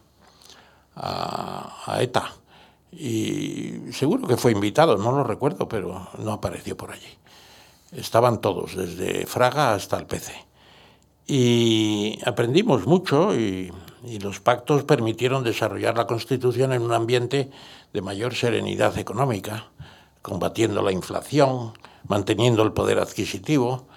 [0.95, 2.33] a, a ETA.
[2.91, 7.13] Y seguro que fue invitado, no lo recuerdo, pero no apareció por allí.
[7.91, 10.33] Estaban todos, desde Fraga hasta el PC.
[11.27, 13.71] Y aprendimos mucho y,
[14.03, 17.51] y los pactos permitieron desarrollar la Constitución en un ambiente
[17.93, 19.67] de mayor serenidad económica,
[20.27, 21.71] combatiendo la inflación,
[22.09, 23.87] manteniendo el poder adquisitivo,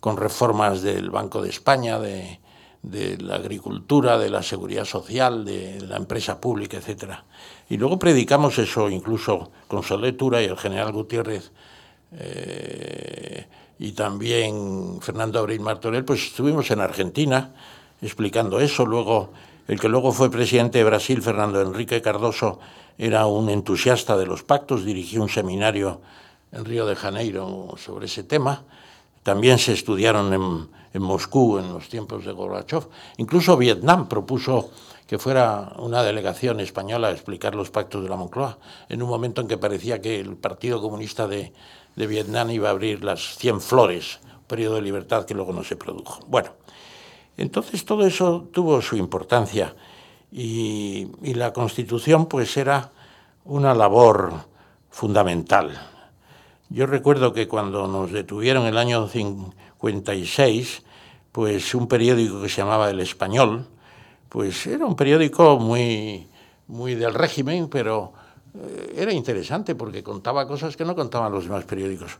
[0.00, 2.40] con reformas del Banco de España, de,
[3.20, 7.12] la agricultura, de la seguridad social, de la empresa pública, etc.
[7.68, 11.52] Y luego predicamos eso incluso con Soletura y el general Gutiérrez
[12.12, 13.46] eh,
[13.78, 17.54] y también Fernando Abril Martorell, pues estuvimos en Argentina
[18.02, 18.84] explicando eso.
[18.86, 19.30] Luego,
[19.68, 22.58] el que luego fue presidente de Brasil, Fernando Enrique Cardoso,
[22.98, 26.00] era un entusiasta de los pactos, dirigió un seminario
[26.52, 28.64] en Río de Janeiro sobre ese tema.
[29.22, 32.88] También se estudiaron en, Moscú en los tiempos de Gorbachev.
[33.18, 34.70] Incluso Vietnam propuso
[35.06, 39.42] que fuera una delegación española a explicar los pactos de la Moncloa, en un momento
[39.42, 41.52] en que parecía que el Partido Comunista de,
[41.96, 45.76] de Vietnam iba a abrir las 100 flores, periodo de libertad que luego no se
[45.76, 46.20] produjo.
[46.28, 46.50] Bueno,
[47.36, 49.76] entonces todo eso tuvo su importancia
[50.30, 52.92] y, y la Constitución pues era
[53.44, 54.32] una labor
[54.90, 55.78] fundamental.
[56.68, 60.82] Yo recuerdo que cuando nos detuvieron el año 56,
[61.30, 63.66] pues un periódico que se llamaba El Español,
[64.28, 66.26] pues era un periódico muy,
[66.66, 68.12] muy del régimen, pero
[68.54, 72.18] eh, era interesante porque contaba cosas que no contaban los demás periódicos.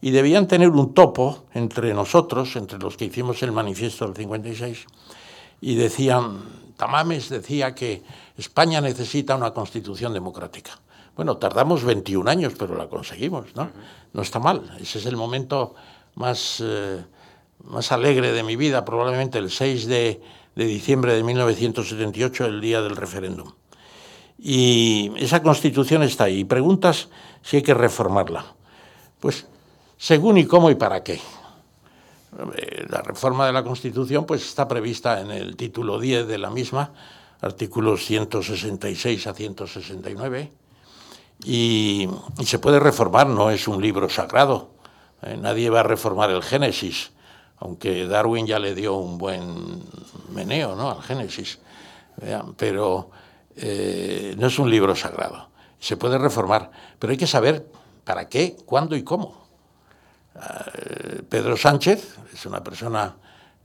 [0.00, 4.86] Y debían tener un topo entre nosotros, entre los que hicimos el manifiesto del 56,
[5.60, 6.40] y decían,
[6.76, 8.02] Tamames decía que
[8.36, 10.72] España necesita una constitución democrática.
[11.16, 13.70] Bueno, tardamos 21 años, pero la conseguimos, ¿no?
[14.12, 14.76] No está mal.
[14.80, 15.74] Ese es el momento
[16.16, 17.04] más, eh,
[17.62, 20.20] más alegre de mi vida, probablemente el 6 de,
[20.56, 23.52] de diciembre de 1978, el día del referéndum.
[24.38, 26.40] Y esa constitución está ahí.
[26.40, 27.08] Y preguntas
[27.42, 28.44] si hay que reformarla.
[29.20, 29.46] Pues
[29.96, 31.20] según y cómo y para qué.
[32.56, 36.50] Eh, La reforma de la Constitución pues, está prevista en el título 10 de la
[36.50, 36.92] misma,
[37.40, 40.52] artículos 166 a 169,
[41.44, 42.08] y,
[42.38, 44.70] y se puede reformar, no es un libro sagrado.
[45.22, 47.12] Eh, nadie va a reformar el Génesis,
[47.58, 49.82] aunque Darwin ya le dio un buen
[50.30, 50.90] meneo ¿no?
[50.90, 51.58] al Génesis.
[52.56, 53.10] Pero
[53.56, 55.48] eh, no es un libro sagrado.
[55.78, 57.66] Se puede reformar, pero hay que saber
[58.04, 59.43] para qué, cuándo y cómo.
[60.34, 63.14] Eh, Pedro Sánchez es una persona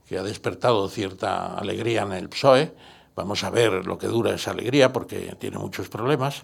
[0.06, 2.74] que ha despertado cierta alegría en el PSOE.
[3.14, 6.42] Vamos a ver lo que dura esa alegría porque tiene muchos problemas.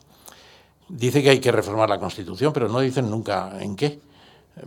[0.88, 4.00] Dice que hay que reformar la Constitución, pero no dicen nunca en qué.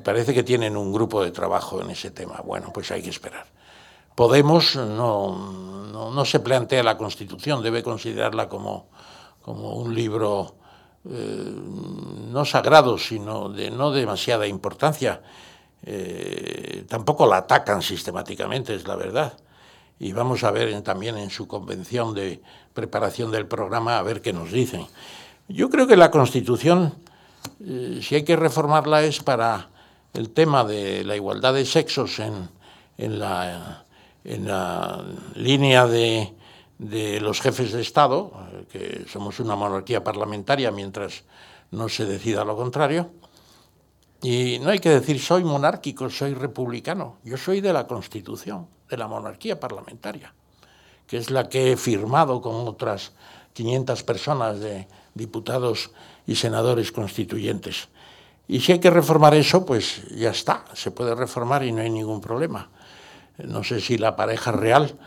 [0.03, 2.41] Parece que tienen un grupo de trabajo en ese tema.
[2.45, 3.45] Bueno, pues hay que esperar.
[4.16, 8.89] Podemos no, no, se plantea la Constitución, debe considerarla como,
[9.41, 10.55] como un libro
[11.10, 11.53] eh,
[12.30, 15.22] no sagrado, sino de no demasiada importancia.
[15.84, 19.34] Eh, tampoco la atacan sistemáticamente, es la verdad.
[19.99, 22.41] Y vamos a ver también en su convención de
[22.73, 24.86] preparación del programa a ver qué nos dicen.
[25.47, 26.95] Yo creo que la Constitución,
[27.65, 29.69] eh, si hay que reformarla, es para
[30.13, 32.49] el tema de la igualdad de sexos en,
[32.97, 33.86] en, la,
[34.23, 35.03] en la,
[35.36, 36.34] línea de,
[36.77, 38.32] de, los jefes de Estado,
[38.71, 41.23] que somos una monarquía parlamentaria mientras
[41.71, 43.11] no se decida lo contrario.
[44.22, 48.97] Y no hay que decir soy monárquico, soy republicano, yo soy de la Constitución, de
[48.97, 50.34] la monarquía parlamentaria,
[51.07, 53.13] que es la que he firmado con otras
[53.53, 55.91] 500 personas de diputados
[56.28, 57.88] y senadores constituyentes.
[58.47, 61.89] Y si hay que reformar eso, pues ya está, se puede reformar y no hay
[61.89, 62.70] ningún problema.
[63.38, 64.97] No sé si la pareja real,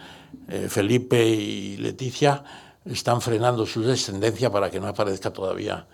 [0.48, 2.42] eh, Felipe y Leticia,
[2.84, 5.86] están frenando su descendencia para que no aparezca todavía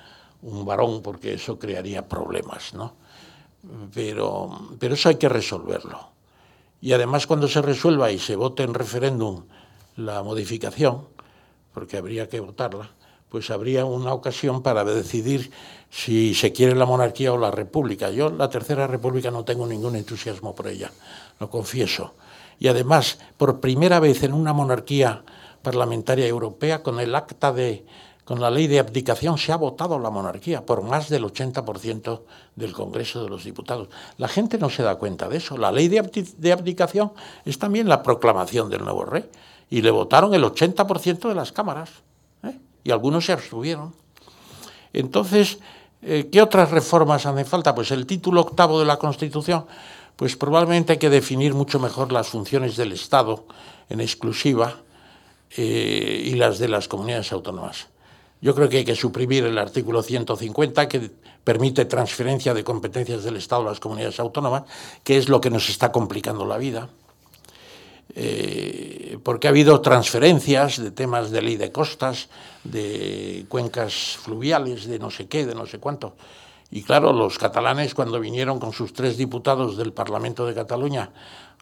[0.43, 2.95] un varón, porque eso crearía problemas, ¿no?
[3.93, 6.11] Pero, pero eso hay que resolverlo.
[6.81, 9.45] Y además cuando se resuelva y se vote en referéndum
[9.97, 11.09] la modificación,
[11.75, 12.91] porque habría que votarla,
[13.29, 15.51] pues habría una ocasión para decidir
[15.91, 18.11] si se quiere la monarquía o la república.
[18.11, 20.93] Yo la tercera república no tengo ningún entusiasmo por ella,
[21.41, 22.15] lo confieso.
[22.59, 25.25] Y además, por primera vez en una monarquía
[25.63, 27.85] parlamentaria europea, con el acta de,
[28.29, 32.21] con la ley de abdicación, se ha votado la monarquía por más del 80%
[32.57, 33.89] del Congreso de los Diputados.
[34.19, 35.57] La gente no se da cuenta de eso.
[35.57, 37.13] La ley de abdicación
[37.47, 39.25] es también la proclamación del nuevo rey.
[39.71, 41.89] Y le votaron el 80% de las cámaras
[42.85, 43.95] y algunos se abstuvieron.
[44.93, 45.59] Entonces,
[46.03, 47.75] eh, ¿qué otras reformas hacen falta?
[47.75, 49.65] Pues el título octavo de la Constitución,
[50.17, 53.47] pues probablemente hay que definir mucho mejor las funciones del Estado
[53.89, 54.75] en exclusiva
[55.57, 57.89] eh, y las de las comunidades autónomas.
[58.41, 61.11] Yo creo que hay que suprimir el artículo 150 que
[61.43, 64.65] permite transferencia de competencias del Estado a las comunidades autónomas,
[65.03, 66.89] que es lo que nos está complicando la vida.
[68.15, 72.29] Eh, porque ha habido transferencias de temas de ley de costas,
[72.65, 76.17] de cuencas fluviales, de no sé qué, de no sé cuánto.
[76.71, 81.11] Y claro, los catalanes cuando vinieron con sus tres diputados del Parlamento de Cataluña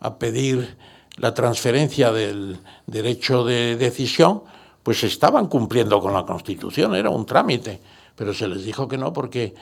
[0.01, 0.77] a pedir
[1.17, 4.43] la transferencia del derecho de decisión,
[4.87, 7.81] pues estaban cumpliendo con la Constitución, era un trámite,
[8.15, 9.53] pero se les dijo que no porque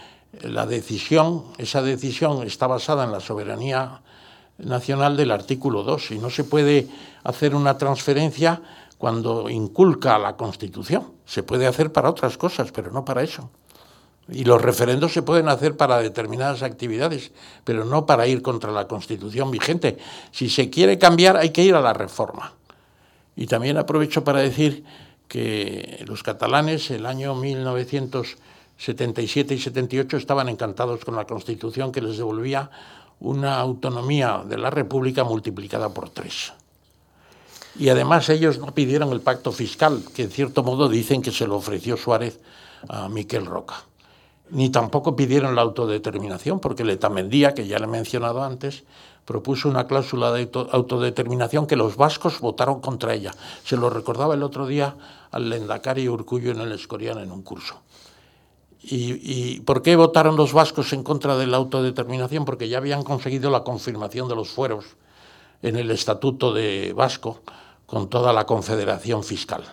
[0.42, 4.02] la decisión, esa decisión está basada en la soberanía
[4.58, 6.88] nacional del artículo 2 y no se puede
[7.22, 8.60] hacer una transferencia
[8.98, 11.14] cuando inculca la Constitución.
[11.24, 13.48] Se puede hacer para otras cosas, pero no para eso.
[14.28, 17.32] Y los referendos se pueden hacer para determinadas actividades,
[17.64, 19.96] pero no para ir contra la Constitución vigente.
[20.32, 22.52] Si se quiere cambiar, hay que ir a la reforma.
[23.36, 24.84] Y también aprovecho para decir
[25.28, 32.16] que los catalanes el año 1977 y 78 estaban encantados con la Constitución que les
[32.16, 32.70] devolvía
[33.20, 36.52] una autonomía de la República multiplicada por tres.
[37.76, 41.46] Y además ellos no pidieron el pacto fiscal, que en cierto modo dicen que se
[41.46, 42.38] lo ofreció Suárez
[42.88, 43.84] a Miquel Roca.
[44.50, 48.84] Ni tampoco pidieron la autodeterminación, porque Letamendía, que ya le he mencionado antes,
[49.24, 53.32] propuso una cláusula de autodeterminación que los vascos votaron contra ella.
[53.64, 54.96] Se lo recordaba el otro día
[55.30, 57.80] al Lendakari Urcullo en el Escorial en un curso.
[58.86, 62.44] ¿Y, por qué votaron los vascos en contra de la autodeterminación?
[62.44, 64.84] Porque ya habían conseguido la confirmación de los fueros
[65.62, 67.40] en el Estatuto de Vasco
[67.86, 69.64] con toda la confederación fiscal.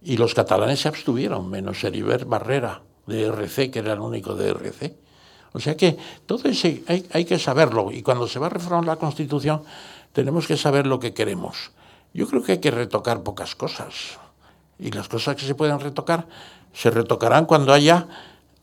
[0.00, 4.50] Y los catalanes se abstuvieron, menos Heribert Barrera, de RC, que era el único de
[4.50, 4.96] RC.
[5.52, 5.96] O sea que
[6.26, 7.90] todo eso hay, hay que saberlo.
[7.92, 9.62] Y cuando se va a reformar la Constitución,
[10.12, 11.72] tenemos que saber lo que queremos.
[12.12, 14.18] Yo creo que hay que retocar pocas cosas.
[14.78, 16.26] Y las cosas que se pueden retocar
[16.72, 18.06] se retocarán cuando haya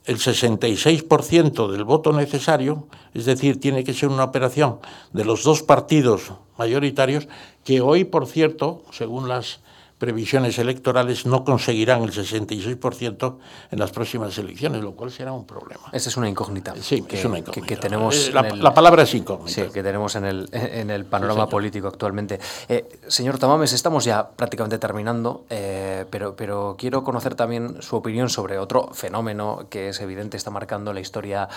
[0.05, 4.79] el 66% del voto necesario, es decir, tiene que ser una operación
[5.11, 7.27] de los dos partidos mayoritarios,
[7.65, 9.59] que hoy, por cierto, según las
[9.97, 13.37] previsiones electorales no conseguirán el 66%
[13.71, 15.89] en las próximas elecciones, lo cual será un problema.
[15.91, 16.75] Esa es una incógnita.
[16.79, 17.67] Sí, es una incógnita.
[17.67, 19.51] Que, tenemos eh, la, palabra es incógnita.
[19.51, 22.39] Sí, que tenemos en el, en el panorama político actualmente.
[22.69, 28.29] Eh, señor Tamames, estamos ya prácticamente terminando, eh, pero, pero quiero conocer también su opinión
[28.29, 31.49] sobre otro fenómeno que es evidente, está marcando la historia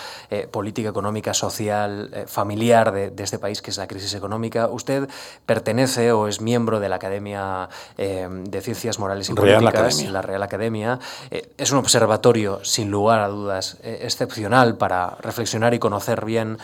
[0.49, 4.67] política, económica, social, familiar de, este país, que es la crisis económica.
[4.67, 5.07] Usted
[5.45, 7.69] pertenece o es miembro de la Academia
[8.31, 10.99] de Ciencias Morales y Políticas, la Real Academia.
[11.29, 16.57] es un observatorio, sin lugar a dudas, excepcional para reflexionar y conocer bien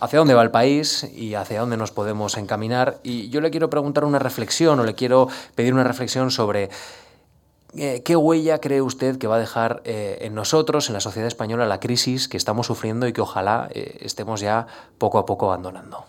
[0.00, 2.98] hacia dónde va el país y hacia dónde nos podemos encaminar.
[3.02, 6.70] Y yo le quiero preguntar una reflexión o le quiero pedir una reflexión sobre
[7.74, 11.26] eh, qué huella cree usted que va a dejar eh, en nosotros, en la sociedad
[11.26, 14.66] española, la crisis que estamos sufriendo y que ojalá eh, estemos ya
[14.98, 16.04] poco a poco abandonando.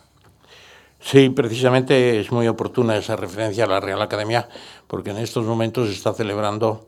[1.09, 4.49] Sí, precisamente es muy oportuna esa referencia a la Real Academia,
[4.87, 6.85] porque en estos momentos se está celebrando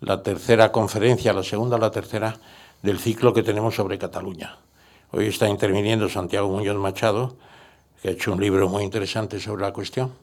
[0.00, 2.40] la tercera conferencia, la segunda la tercera,
[2.82, 4.58] del ciclo que tenemos sobre Cataluña.
[5.12, 7.36] Hoy está interviniendo Santiago Muñoz Machado,
[8.02, 10.14] que ha hecho un libro muy interesante sobre la cuestión.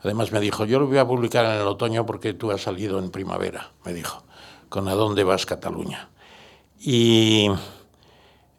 [0.00, 2.98] Además me dijo, yo lo voy a publicar en el otoño porque tú has salido
[2.98, 4.24] en primavera, me dijo,
[4.68, 6.08] con ¿A dónde vas Cataluña?
[6.80, 7.50] Y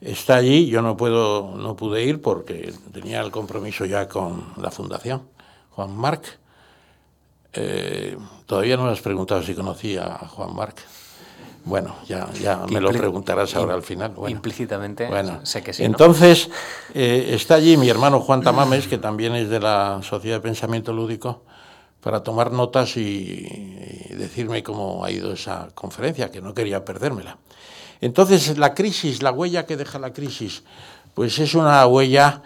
[0.02, 4.72] está allí, yo no, puedo, no pude ir porque tenía el compromiso ya con la
[4.72, 5.24] fundación,
[5.72, 6.40] Juan Marc.
[7.54, 10.78] Eh, todavía no me has preguntado si conocía a Juan Marc.
[11.64, 14.14] Bueno, ya, ya me lo preguntarás ahora al final.
[14.28, 15.84] implícitamente, bueno, sé que sí.
[15.84, 16.50] Entonces,
[16.94, 20.94] eh, está allí mi hermano Juan Tamames, que también es de la Sociedad de Pensamiento
[20.94, 21.42] Lúdico,
[22.06, 23.42] para tomar notas y,
[24.12, 27.40] decirme cómo ha ido esa conferencia, que no quería perdérmela.
[28.00, 30.62] Entonces, la crisis, la huella que deja la crisis,
[31.16, 32.44] pues es una huella,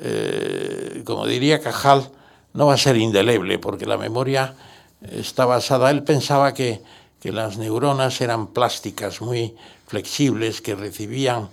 [0.00, 2.08] eh, como diría Cajal,
[2.54, 4.54] no va a ser indeleble, porque la memoria
[5.02, 6.80] está basada, él pensaba que
[7.22, 9.54] que las neuronas eran plásticas, muy
[9.86, 11.50] flexibles, que recibían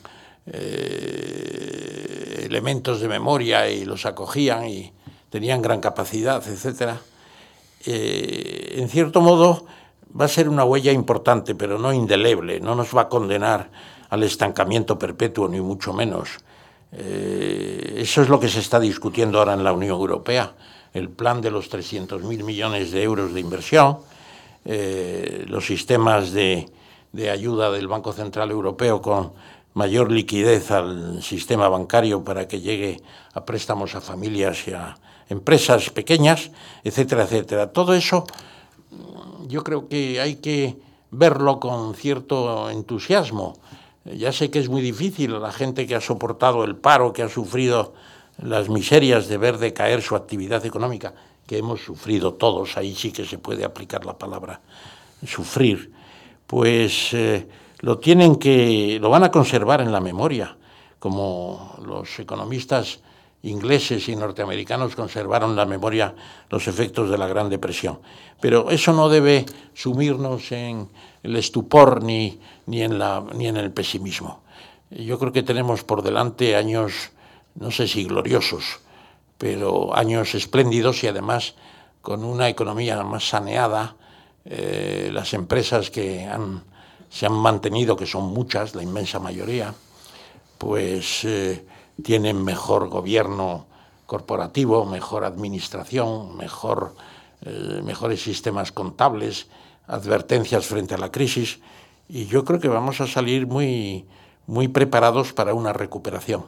[0.48, 4.92] eh, elementos de memoria y los acogían y
[5.30, 6.94] tenían gran capacidad, etc.
[7.86, 9.66] Eh, en cierto modo
[10.20, 13.70] va a ser una huella importante, pero no indeleble, no nos va a condenar
[14.10, 16.40] al estancamiento perpetuo, ni mucho menos.
[16.92, 20.56] Eh, eso es lo que se está discutiendo ahora en la Unión Europea,
[20.94, 24.00] el plan de los 300.000 millones de euros de inversión,
[24.66, 26.66] eh, los sistemas de,
[27.32, 29.34] ayuda del Banco Central Europeo con
[29.74, 33.02] mayor liquidez al sistema bancario para que llegue
[33.34, 34.98] a préstamos a familias y a
[35.30, 36.52] empresas pequeñas,
[36.84, 37.72] etcétera, etcétera.
[37.72, 38.26] Todo eso
[39.48, 40.78] yo creo que hay que
[41.12, 43.58] verlo con cierto entusiasmo.
[44.06, 47.24] Ya sé que es muy difícil a la gente que ha soportado el paro, que
[47.24, 47.94] ha sufrido
[48.38, 51.14] las miserias de ver decaer su actividad económica,
[51.46, 54.62] que hemos sufrido todos, ahí sí que se puede aplicar la palabra
[55.26, 55.92] sufrir,
[56.48, 57.48] pues eh,
[57.80, 60.58] lo tienen que, lo van a conservar en la memoria,
[60.98, 63.00] como los economistas
[63.44, 66.14] ingleses y norteamericanos conservaron la memoria
[66.50, 68.00] los efectos de la Gran Depresión.
[68.42, 70.90] Pero eso no debe sumirnos en
[71.24, 74.42] el estupor ni, ni, en, la, ni en el pesimismo.
[74.90, 77.12] Yo creo que tenemos por delante años,
[77.56, 78.80] no sé si gloriosos,
[79.38, 81.56] pero años espléndidos y además
[82.02, 83.96] con una economía más saneada.
[84.46, 86.28] Eh, las empresas que
[87.10, 89.74] se han mantenido, que son muchas, la inmensa mayoría,
[90.58, 91.66] pues eh,
[92.04, 93.68] tienen mejor gobierno
[94.06, 96.96] corporativo, mejor administración, mejor,
[97.42, 99.48] eh, mejores sistemas contables,
[99.88, 101.60] advertencias frente a la crisis,
[102.08, 104.08] y yo creo que vamos a salir muy,
[104.48, 106.46] muy preparados para una recuperación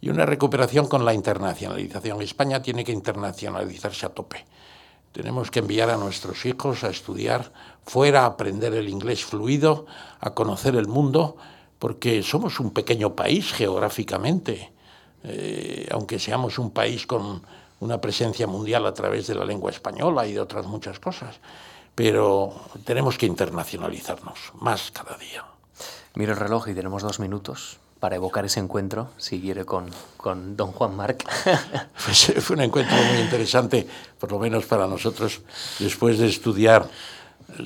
[0.00, 2.22] y una recuperación con la internacionalización.
[2.22, 4.44] España tiene que internacionalizarse a tope.
[5.12, 7.52] Tenemos que enviar a nuestros hijos a estudiar
[7.84, 9.86] fuera, a aprender el inglés fluido,
[10.20, 11.36] a conocer el mundo,
[11.78, 14.72] porque somos un pequeño país geográficamente,
[15.24, 17.42] eh, aunque seamos un país con
[17.80, 21.36] una presencia mundial a través de la lengua española y de otras muchas cosas,
[21.94, 22.54] pero
[22.84, 25.44] tenemos que internacionalizarnos más cada día.
[26.14, 30.56] Miro el reloj y tenemos dos minutos para evocar ese encuentro, si quiere, con, con
[30.56, 31.24] don Juan Marc.
[32.04, 33.86] Pues fue un encuentro muy interesante,
[34.18, 35.40] por lo menos para nosotros,
[35.78, 36.88] después de estudiar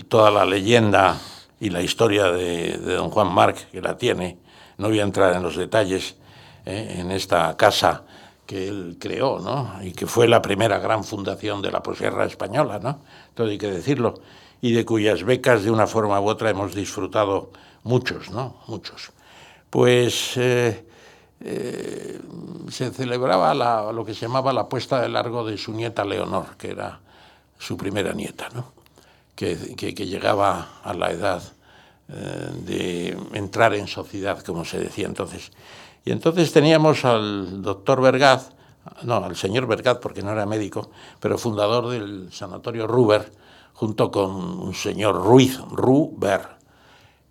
[0.08, 1.16] toda la leyenda
[1.58, 4.38] y la historia de, don Juan Marc, que la tiene.
[4.78, 6.16] No voy a entrar en los detalles
[6.66, 8.02] eh, en esta casa
[8.44, 9.78] que él creó, ¿no?
[9.82, 13.00] Y que fue la primera gran fundación de la posguerra española, ¿no?
[13.34, 14.20] Todo hay que decirlo.
[14.60, 17.50] Y de cuyas becas, de una forma u otra, hemos disfrutado
[17.82, 18.56] muchos, ¿no?
[18.66, 19.12] Muchos
[19.70, 20.86] pues eh,
[21.40, 22.18] eh,
[22.70, 23.52] se celebraba
[23.92, 27.00] lo que se llamaba la puesta de largo de su nieta Leonor, que era
[27.58, 28.72] su primera nieta, ¿no?
[29.34, 29.54] que,
[29.94, 31.42] llegaba a la edad
[32.08, 35.52] eh, de entrar en sociedad, como se decía entonces.
[36.06, 38.52] Y entonces teníamos al doctor Vergaz,
[39.02, 43.32] no, al señor Vergaz, porque no era médico, pero fundador del sanatorio Ruber,
[43.72, 46.42] junto con un señor Ruiz, Ruber,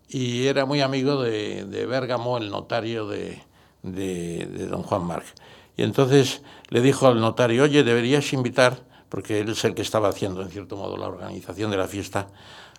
[0.10, 3.42] y era muy amigo de, de Bérgamo, el notario de,
[3.82, 5.26] de, don Juan Marc.
[5.78, 10.10] Y entonces le dijo al notario, oye, deberías invitar, porque él es el que estaba
[10.10, 12.28] haciendo, en cierto modo, la organización de la fiesta,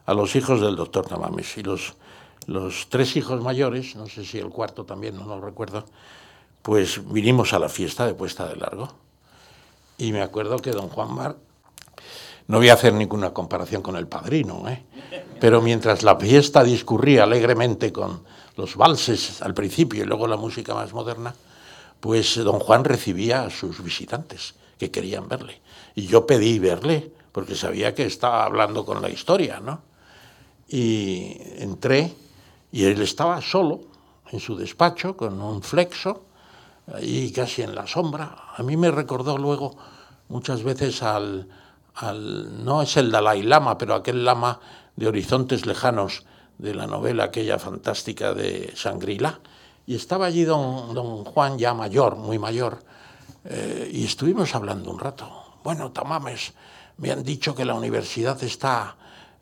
[0.04, 1.56] a los hijos del doctor Tamames.
[1.56, 1.94] Y los,
[2.46, 5.84] los tres hijos mayores, no sé si el cuarto también, no lo recuerdo,
[6.62, 8.92] pues vinimos a la fiesta de puesta de largo.
[9.98, 11.36] Y me acuerdo que don Juan Mar,
[12.48, 14.84] no voy a hacer ninguna comparación con el padrino, ¿eh?
[15.40, 18.22] pero mientras la fiesta discurría alegremente con
[18.56, 21.34] los valses al principio y luego la música más moderna,
[22.00, 25.60] pues don Juan recibía a sus visitantes que querían verle.
[25.94, 29.80] Y yo pedí verle, porque sabía que estaba hablando con la historia, ¿no?
[30.68, 32.12] Y entré
[32.76, 33.80] y él estaba solo
[34.30, 36.26] en su despacho con un flexo,
[36.92, 38.52] ahí casi en la sombra.
[38.54, 39.74] A mí me recordó luego
[40.28, 41.48] muchas veces al,
[41.94, 44.60] al no es el Dalai Lama, pero aquel lama
[44.94, 46.26] de horizontes lejanos
[46.58, 49.40] de la novela aquella fantástica de Sangrila.
[49.86, 52.80] Y estaba allí don, don Juan ya mayor, muy mayor,
[53.46, 55.26] eh, y estuvimos hablando un rato.
[55.64, 56.52] Bueno, Tamames,
[56.98, 58.96] me han dicho que la universidad está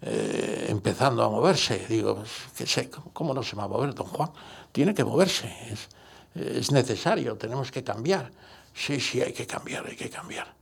[0.06, 1.86] eh, empezando a moverse.
[1.88, 2.22] Digo,
[2.56, 4.30] que sé, ¿cómo no se va a mover, don Juan?
[4.70, 5.88] Tiene que moverse, es,
[6.34, 8.30] es necesario, tenemos que cambiar.
[8.74, 10.52] Sí, sí, hay que cambiar, hay que cambiar.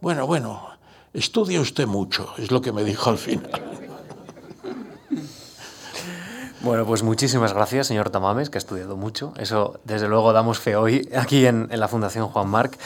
[0.00, 0.68] Bueno, bueno,
[1.14, 3.50] estudia usted mucho, es lo que me dijo al final.
[6.62, 9.32] Bueno, pues muchísimas gracias, señor Tamames, que ha estudiado mucho.
[9.38, 12.76] Eso, desde luego, damos fe hoy aquí en, en la Fundación Juan Marc.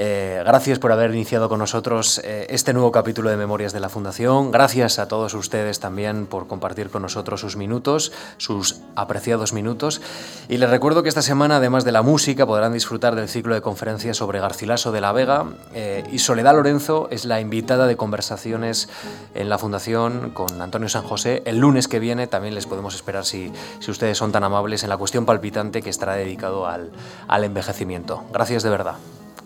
[0.00, 3.88] Eh, gracias por haber iniciado con nosotros eh, este nuevo capítulo de Memorias de la
[3.88, 4.52] Fundación.
[4.52, 10.00] Gracias a todos ustedes también por compartir con nosotros sus minutos, sus apreciados minutos.
[10.48, 13.60] Y les recuerdo que esta semana, además de la música, podrán disfrutar del ciclo de
[13.60, 15.46] conferencias sobre Garcilaso de la Vega.
[15.74, 18.88] Eh, y Soledad Lorenzo es la invitada de conversaciones
[19.34, 21.42] en la Fundación con Antonio San José.
[21.44, 24.90] El lunes que viene también les podemos esperar, si, si ustedes son tan amables, en
[24.90, 26.92] la cuestión palpitante que estará dedicado al,
[27.26, 28.22] al envejecimiento.
[28.32, 28.94] Gracias de verdad.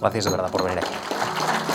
[0.03, 1.71] Gracias de verdad por venir aquí.